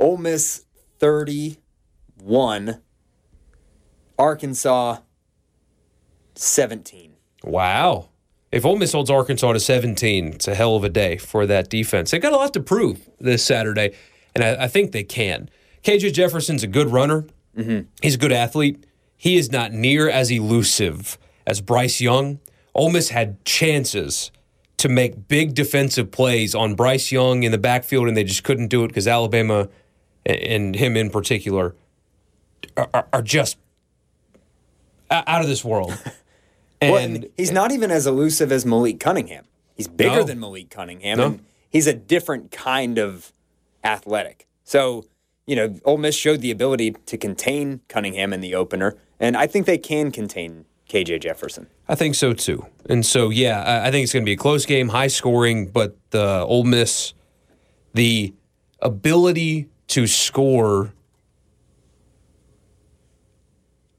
Ole 0.00 0.16
Miss 0.16 0.64
31, 0.98 2.80
Arkansas 4.18 4.96
17. 6.34 7.12
Wow. 7.44 8.08
If 8.50 8.64
Ole 8.64 8.76
Miss 8.76 8.92
holds 8.92 9.10
Arkansas 9.10 9.52
to 9.52 9.60
17, 9.60 10.28
it's 10.28 10.48
a 10.48 10.54
hell 10.54 10.74
of 10.74 10.84
a 10.84 10.88
day 10.88 11.18
for 11.18 11.44
that 11.46 11.68
defense. 11.68 12.10
They've 12.10 12.20
got 12.20 12.32
a 12.32 12.36
lot 12.36 12.54
to 12.54 12.60
prove 12.60 13.10
this 13.20 13.44
Saturday, 13.44 13.94
and 14.34 14.42
I, 14.42 14.64
I 14.64 14.68
think 14.68 14.92
they 14.92 15.04
can. 15.04 15.50
KJ 15.84 16.14
Jefferson's 16.14 16.62
a 16.62 16.66
good 16.66 16.88
runner. 16.88 17.26
Mm-hmm. 17.56 17.86
He's 18.02 18.14
a 18.14 18.18
good 18.18 18.32
athlete. 18.32 18.86
He 19.16 19.36
is 19.36 19.52
not 19.52 19.72
near 19.72 20.08
as 20.08 20.30
elusive 20.30 21.18
as 21.46 21.60
Bryce 21.60 22.00
Young. 22.00 22.40
Ole 22.74 22.90
Miss 22.90 23.10
had 23.10 23.44
chances 23.44 24.30
to 24.78 24.88
make 24.88 25.28
big 25.28 25.54
defensive 25.54 26.10
plays 26.10 26.54
on 26.54 26.74
Bryce 26.74 27.12
Young 27.12 27.42
in 27.42 27.52
the 27.52 27.58
backfield, 27.58 28.08
and 28.08 28.16
they 28.16 28.24
just 28.24 28.44
couldn't 28.44 28.68
do 28.68 28.82
it 28.82 28.88
because 28.88 29.06
Alabama 29.06 29.68
and 30.26 30.74
him 30.74 30.96
in 30.96 31.10
particular 31.10 31.74
are, 32.76 33.06
are- 33.12 33.22
just 33.22 33.56
out 35.10 35.40
of 35.42 35.46
this 35.48 35.64
world. 35.64 35.92
Well, 36.82 36.96
And 36.96 37.16
and 37.16 37.26
he's 37.36 37.52
not 37.52 37.72
even 37.72 37.90
as 37.90 38.06
elusive 38.06 38.50
as 38.50 38.64
Malik 38.64 39.00
Cunningham. 39.00 39.44
He's 39.74 39.86
bigger 39.86 40.16
No. 40.20 40.22
than 40.22 40.40
Malik 40.40 40.70
Cunningham, 40.70 41.18
No. 41.18 41.26
and 41.26 41.40
he's 41.68 41.86
a 41.86 41.92
different 41.92 42.50
kind 42.50 42.96
of 42.98 43.34
athletic. 43.84 44.48
So, 44.64 45.04
you 45.46 45.56
know, 45.56 45.74
Ole 45.84 45.98
Miss 45.98 46.14
showed 46.14 46.40
the 46.40 46.50
ability 46.50 46.92
to 47.04 47.18
contain 47.18 47.82
Cunningham 47.88 48.32
in 48.32 48.40
the 48.40 48.54
opener, 48.54 48.96
and 49.18 49.36
I 49.36 49.46
think 49.46 49.66
they 49.66 49.76
can 49.76 50.10
contain 50.10 50.64
KJ 50.88 51.20
Jefferson. 51.20 51.66
I 51.86 51.96
think 51.96 52.14
so 52.14 52.32
too. 52.32 52.64
And 52.88 53.04
so, 53.04 53.28
yeah, 53.28 53.60
I- 53.62 53.88
I 53.88 53.90
think 53.90 54.04
it's 54.04 54.14
going 54.14 54.24
to 54.24 54.26
be 54.26 54.32
a 54.32 54.36
close 54.38 54.64
game, 54.64 54.88
high 54.88 55.08
scoring, 55.08 55.66
but 55.66 55.98
the 56.12 56.46
Ole 56.46 56.64
Miss, 56.64 57.12
the 57.92 58.32
ability 58.80 59.68
to 59.90 60.06
score. 60.06 60.92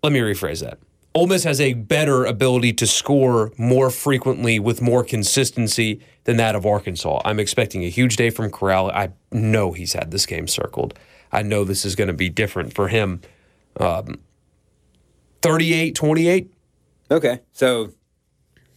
Let 0.04 0.14
me 0.14 0.20
rephrase 0.20 0.62
that. 0.62 0.80
Ole 1.14 1.28
Miss 1.28 1.44
has 1.44 1.60
a 1.60 1.74
better 1.74 2.24
ability 2.24 2.72
to 2.74 2.88
score 2.88 3.52
more 3.58 3.90
frequently 3.90 4.60
with 4.60 4.82
more 4.82 5.04
consistency 5.04 6.00
than 6.24 6.38
that 6.38 6.56
of 6.56 6.66
Arkansas. 6.66 7.22
I'm 7.26 7.40
expecting 7.40 7.84
a 7.84 7.90
huge 7.90 8.16
day 8.16 8.30
from 8.30 8.50
Corral. 8.50 8.90
I 8.92 9.10
know 9.32 9.74
he's 9.74 9.94
had 9.94 10.12
this 10.12 10.26
game 10.26 10.48
circled. 10.48 10.98
I 11.32 11.42
know 11.42 11.66
this 11.66 11.84
is 11.86 11.96
going 11.96 12.08
to 12.08 12.14
be 12.14 12.30
different 12.30 12.74
for 12.74 12.88
him. 12.88 13.22
Um, 13.78 14.20
38 15.42 15.96
28. 15.96 16.52
Okay, 17.10 17.40
so 17.52 17.92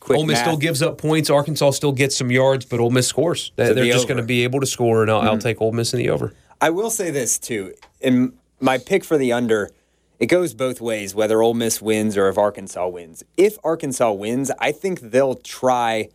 quick 0.00 0.18
Ole 0.18 0.26
Miss 0.26 0.38
math. 0.38 0.46
still 0.46 0.56
gives 0.56 0.82
up 0.82 0.98
points. 0.98 1.30
Arkansas 1.30 1.70
still 1.72 1.92
gets 1.92 2.16
some 2.16 2.32
yards, 2.32 2.64
but 2.64 2.80
Ole 2.80 2.90
Miss 2.90 3.06
scores. 3.06 3.46
So 3.46 3.52
They're 3.56 3.74
the 3.74 3.84
just. 3.86 4.06
Mm-hmm. 4.06 4.08
going 4.08 4.16
to 4.22 4.26
be 4.26 4.42
able 4.42 4.58
to 4.60 4.66
score, 4.66 5.02
and 5.02 5.10
I'll, 5.10 5.20
I'll 5.20 5.38
take 5.38 5.60
Ole 5.60 5.72
Miss 5.72 5.92
in 5.94 5.98
the 5.98 6.10
over. 6.10 6.32
I 6.64 6.70
will 6.70 6.88
say 6.88 7.10
this 7.10 7.38
too. 7.38 7.74
In 8.00 8.38
my 8.58 8.78
pick 8.78 9.04
for 9.04 9.18
the 9.18 9.34
under, 9.34 9.70
it 10.18 10.28
goes 10.28 10.54
both 10.54 10.80
ways, 10.80 11.14
whether 11.14 11.42
Ole 11.42 11.52
Miss 11.52 11.82
wins 11.82 12.16
or 12.16 12.26
if 12.30 12.38
Arkansas 12.38 12.88
wins. 12.88 13.22
If 13.36 13.58
Arkansas 13.62 14.10
wins, 14.12 14.50
I 14.58 14.72
think 14.72 15.00
they'll 15.00 15.34
try, 15.34 16.08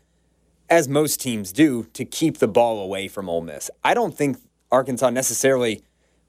as 0.68 0.88
most 0.88 1.22
teams 1.22 1.52
do, 1.52 1.84
to 1.94 2.04
keep 2.04 2.40
the 2.40 2.48
ball 2.48 2.82
away 2.82 3.08
from 3.08 3.30
Ole 3.30 3.42
Miss. 3.42 3.70
I 3.84 3.94
don't 3.94 4.18
think 4.18 4.38
Arkansas 4.72 5.12
necessarily 5.12 5.84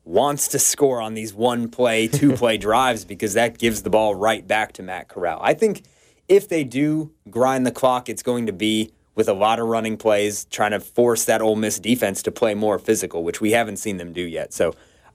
wants 0.04 0.48
to 0.48 0.58
score 0.58 1.00
on 1.00 1.14
these 1.14 1.32
one 1.32 1.70
play, 1.70 2.06
two 2.06 2.36
play 2.36 2.58
drives 2.58 3.06
because 3.06 3.32
that 3.32 3.56
gives 3.56 3.84
the 3.84 3.90
ball 3.90 4.14
right 4.14 4.46
back 4.46 4.74
to 4.74 4.82
Matt 4.82 5.08
Corral. 5.08 5.40
I 5.42 5.54
think 5.54 5.82
if 6.28 6.46
they 6.46 6.62
do 6.62 7.10
grind 7.30 7.64
the 7.64 7.72
clock, 7.72 8.10
it's 8.10 8.22
going 8.22 8.44
to 8.44 8.52
be 8.52 8.92
with 9.20 9.28
a 9.28 9.34
lot 9.34 9.60
of 9.60 9.66
running 9.66 9.98
plays, 9.98 10.46
trying 10.46 10.70
to 10.70 10.80
force 10.80 11.26
that 11.26 11.42
Ole 11.42 11.54
Miss 11.54 11.78
defense 11.78 12.22
to 12.22 12.32
play 12.32 12.54
more 12.54 12.78
physical, 12.78 13.22
which 13.22 13.38
we 13.38 13.50
haven't 13.50 13.76
seen 13.76 13.98
them 13.98 14.14
do 14.14 14.22
yet. 14.22 14.54
So 14.54 14.74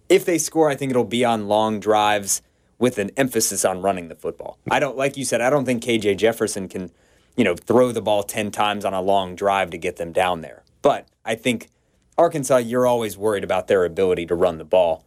if 0.09 0.25
they 0.25 0.37
score, 0.37 0.69
I 0.69 0.75
think 0.75 0.91
it'll 0.91 1.03
be 1.03 1.25
on 1.25 1.47
long 1.47 1.79
drives 1.79 2.43
with 2.77 2.99
an 2.99 3.09
emphasis 3.17 3.65
on 3.65 3.81
running 3.81 4.07
the 4.07 4.13
football. 4.13 4.59
I 4.69 4.79
don't, 4.79 4.95
like 4.95 5.17
you 5.17 5.25
said, 5.25 5.41
I 5.41 5.49
don't 5.49 5.65
think 5.65 5.83
KJ 5.83 6.17
Jefferson 6.17 6.69
can, 6.69 6.91
you 7.35 7.43
know, 7.43 7.55
throw 7.55 7.91
the 7.91 8.01
ball 8.03 8.21
10 8.21 8.51
times 8.51 8.85
on 8.85 8.93
a 8.93 9.01
long 9.01 9.33
drive 9.33 9.71
to 9.71 9.77
get 9.79 9.95
them 9.95 10.11
down 10.11 10.41
there. 10.41 10.61
But 10.83 11.07
I 11.25 11.33
think 11.33 11.69
Arkansas, 12.15 12.57
you're 12.57 12.85
always 12.85 13.17
worried 13.17 13.43
about 13.43 13.67
their 13.67 13.85
ability 13.85 14.27
to 14.27 14.35
run 14.35 14.59
the 14.59 14.65
ball 14.65 15.03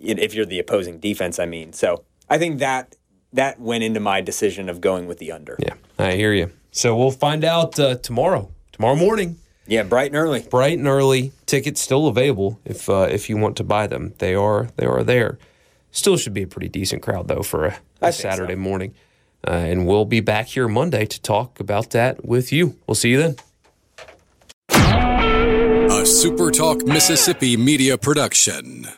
if 0.00 0.34
you're 0.34 0.44
the 0.44 0.58
opposing 0.58 0.98
defense, 0.98 1.38
I 1.38 1.46
mean. 1.46 1.72
So 1.72 2.02
I 2.28 2.38
think 2.38 2.58
that 2.58 2.96
that 3.34 3.60
went 3.60 3.84
into 3.84 4.00
my 4.00 4.20
decision 4.20 4.68
of 4.68 4.80
going 4.80 5.06
with 5.06 5.18
the 5.18 5.30
under. 5.32 5.56
Yeah, 5.60 5.74
I 5.98 6.12
hear 6.16 6.32
you. 6.32 6.50
So 6.72 6.96
we'll 6.96 7.10
find 7.12 7.44
out 7.44 7.78
uh, 7.78 7.96
tomorrow, 7.96 8.50
tomorrow 8.72 8.96
morning, 8.96 9.36
Yeah, 9.66 9.84
bright 9.84 10.06
and 10.10 10.16
early. 10.16 10.40
bright 10.50 10.78
and 10.78 10.88
early. 10.88 11.32
Tickets 11.46 11.80
still 11.80 12.06
available 12.08 12.58
if 12.64 12.88
uh, 12.88 13.06
if 13.10 13.28
you 13.30 13.36
want 13.36 13.56
to 13.58 13.64
buy 13.64 13.86
them. 13.86 14.14
They 14.18 14.34
are 14.34 14.68
they 14.76 14.86
are 14.86 15.04
there. 15.04 15.38
Still 15.92 16.16
should 16.16 16.34
be 16.34 16.42
a 16.42 16.46
pretty 16.48 16.68
decent 16.68 17.02
crowd 17.02 17.28
though 17.28 17.42
for 17.42 17.66
a, 17.66 17.70
think 18.00 18.14
Saturday 18.14 18.54
so. 18.54 18.58
morning. 18.60 18.94
Uh, 19.46 19.50
and 19.50 19.86
we'll 19.86 20.06
be 20.06 20.20
back 20.20 20.46
here 20.46 20.66
Monday 20.68 21.04
to 21.06 21.20
talk 21.20 21.60
about 21.60 21.90
that 21.90 22.24
with 22.24 22.50
you. 22.50 22.76
We'll 22.86 22.94
see 22.94 23.10
you 23.10 23.18
then. 23.18 23.36
A 24.70 26.06
SuperTalk 26.06 26.86
Mississippi 26.86 27.56
media 27.56 27.96
production. 27.98 28.88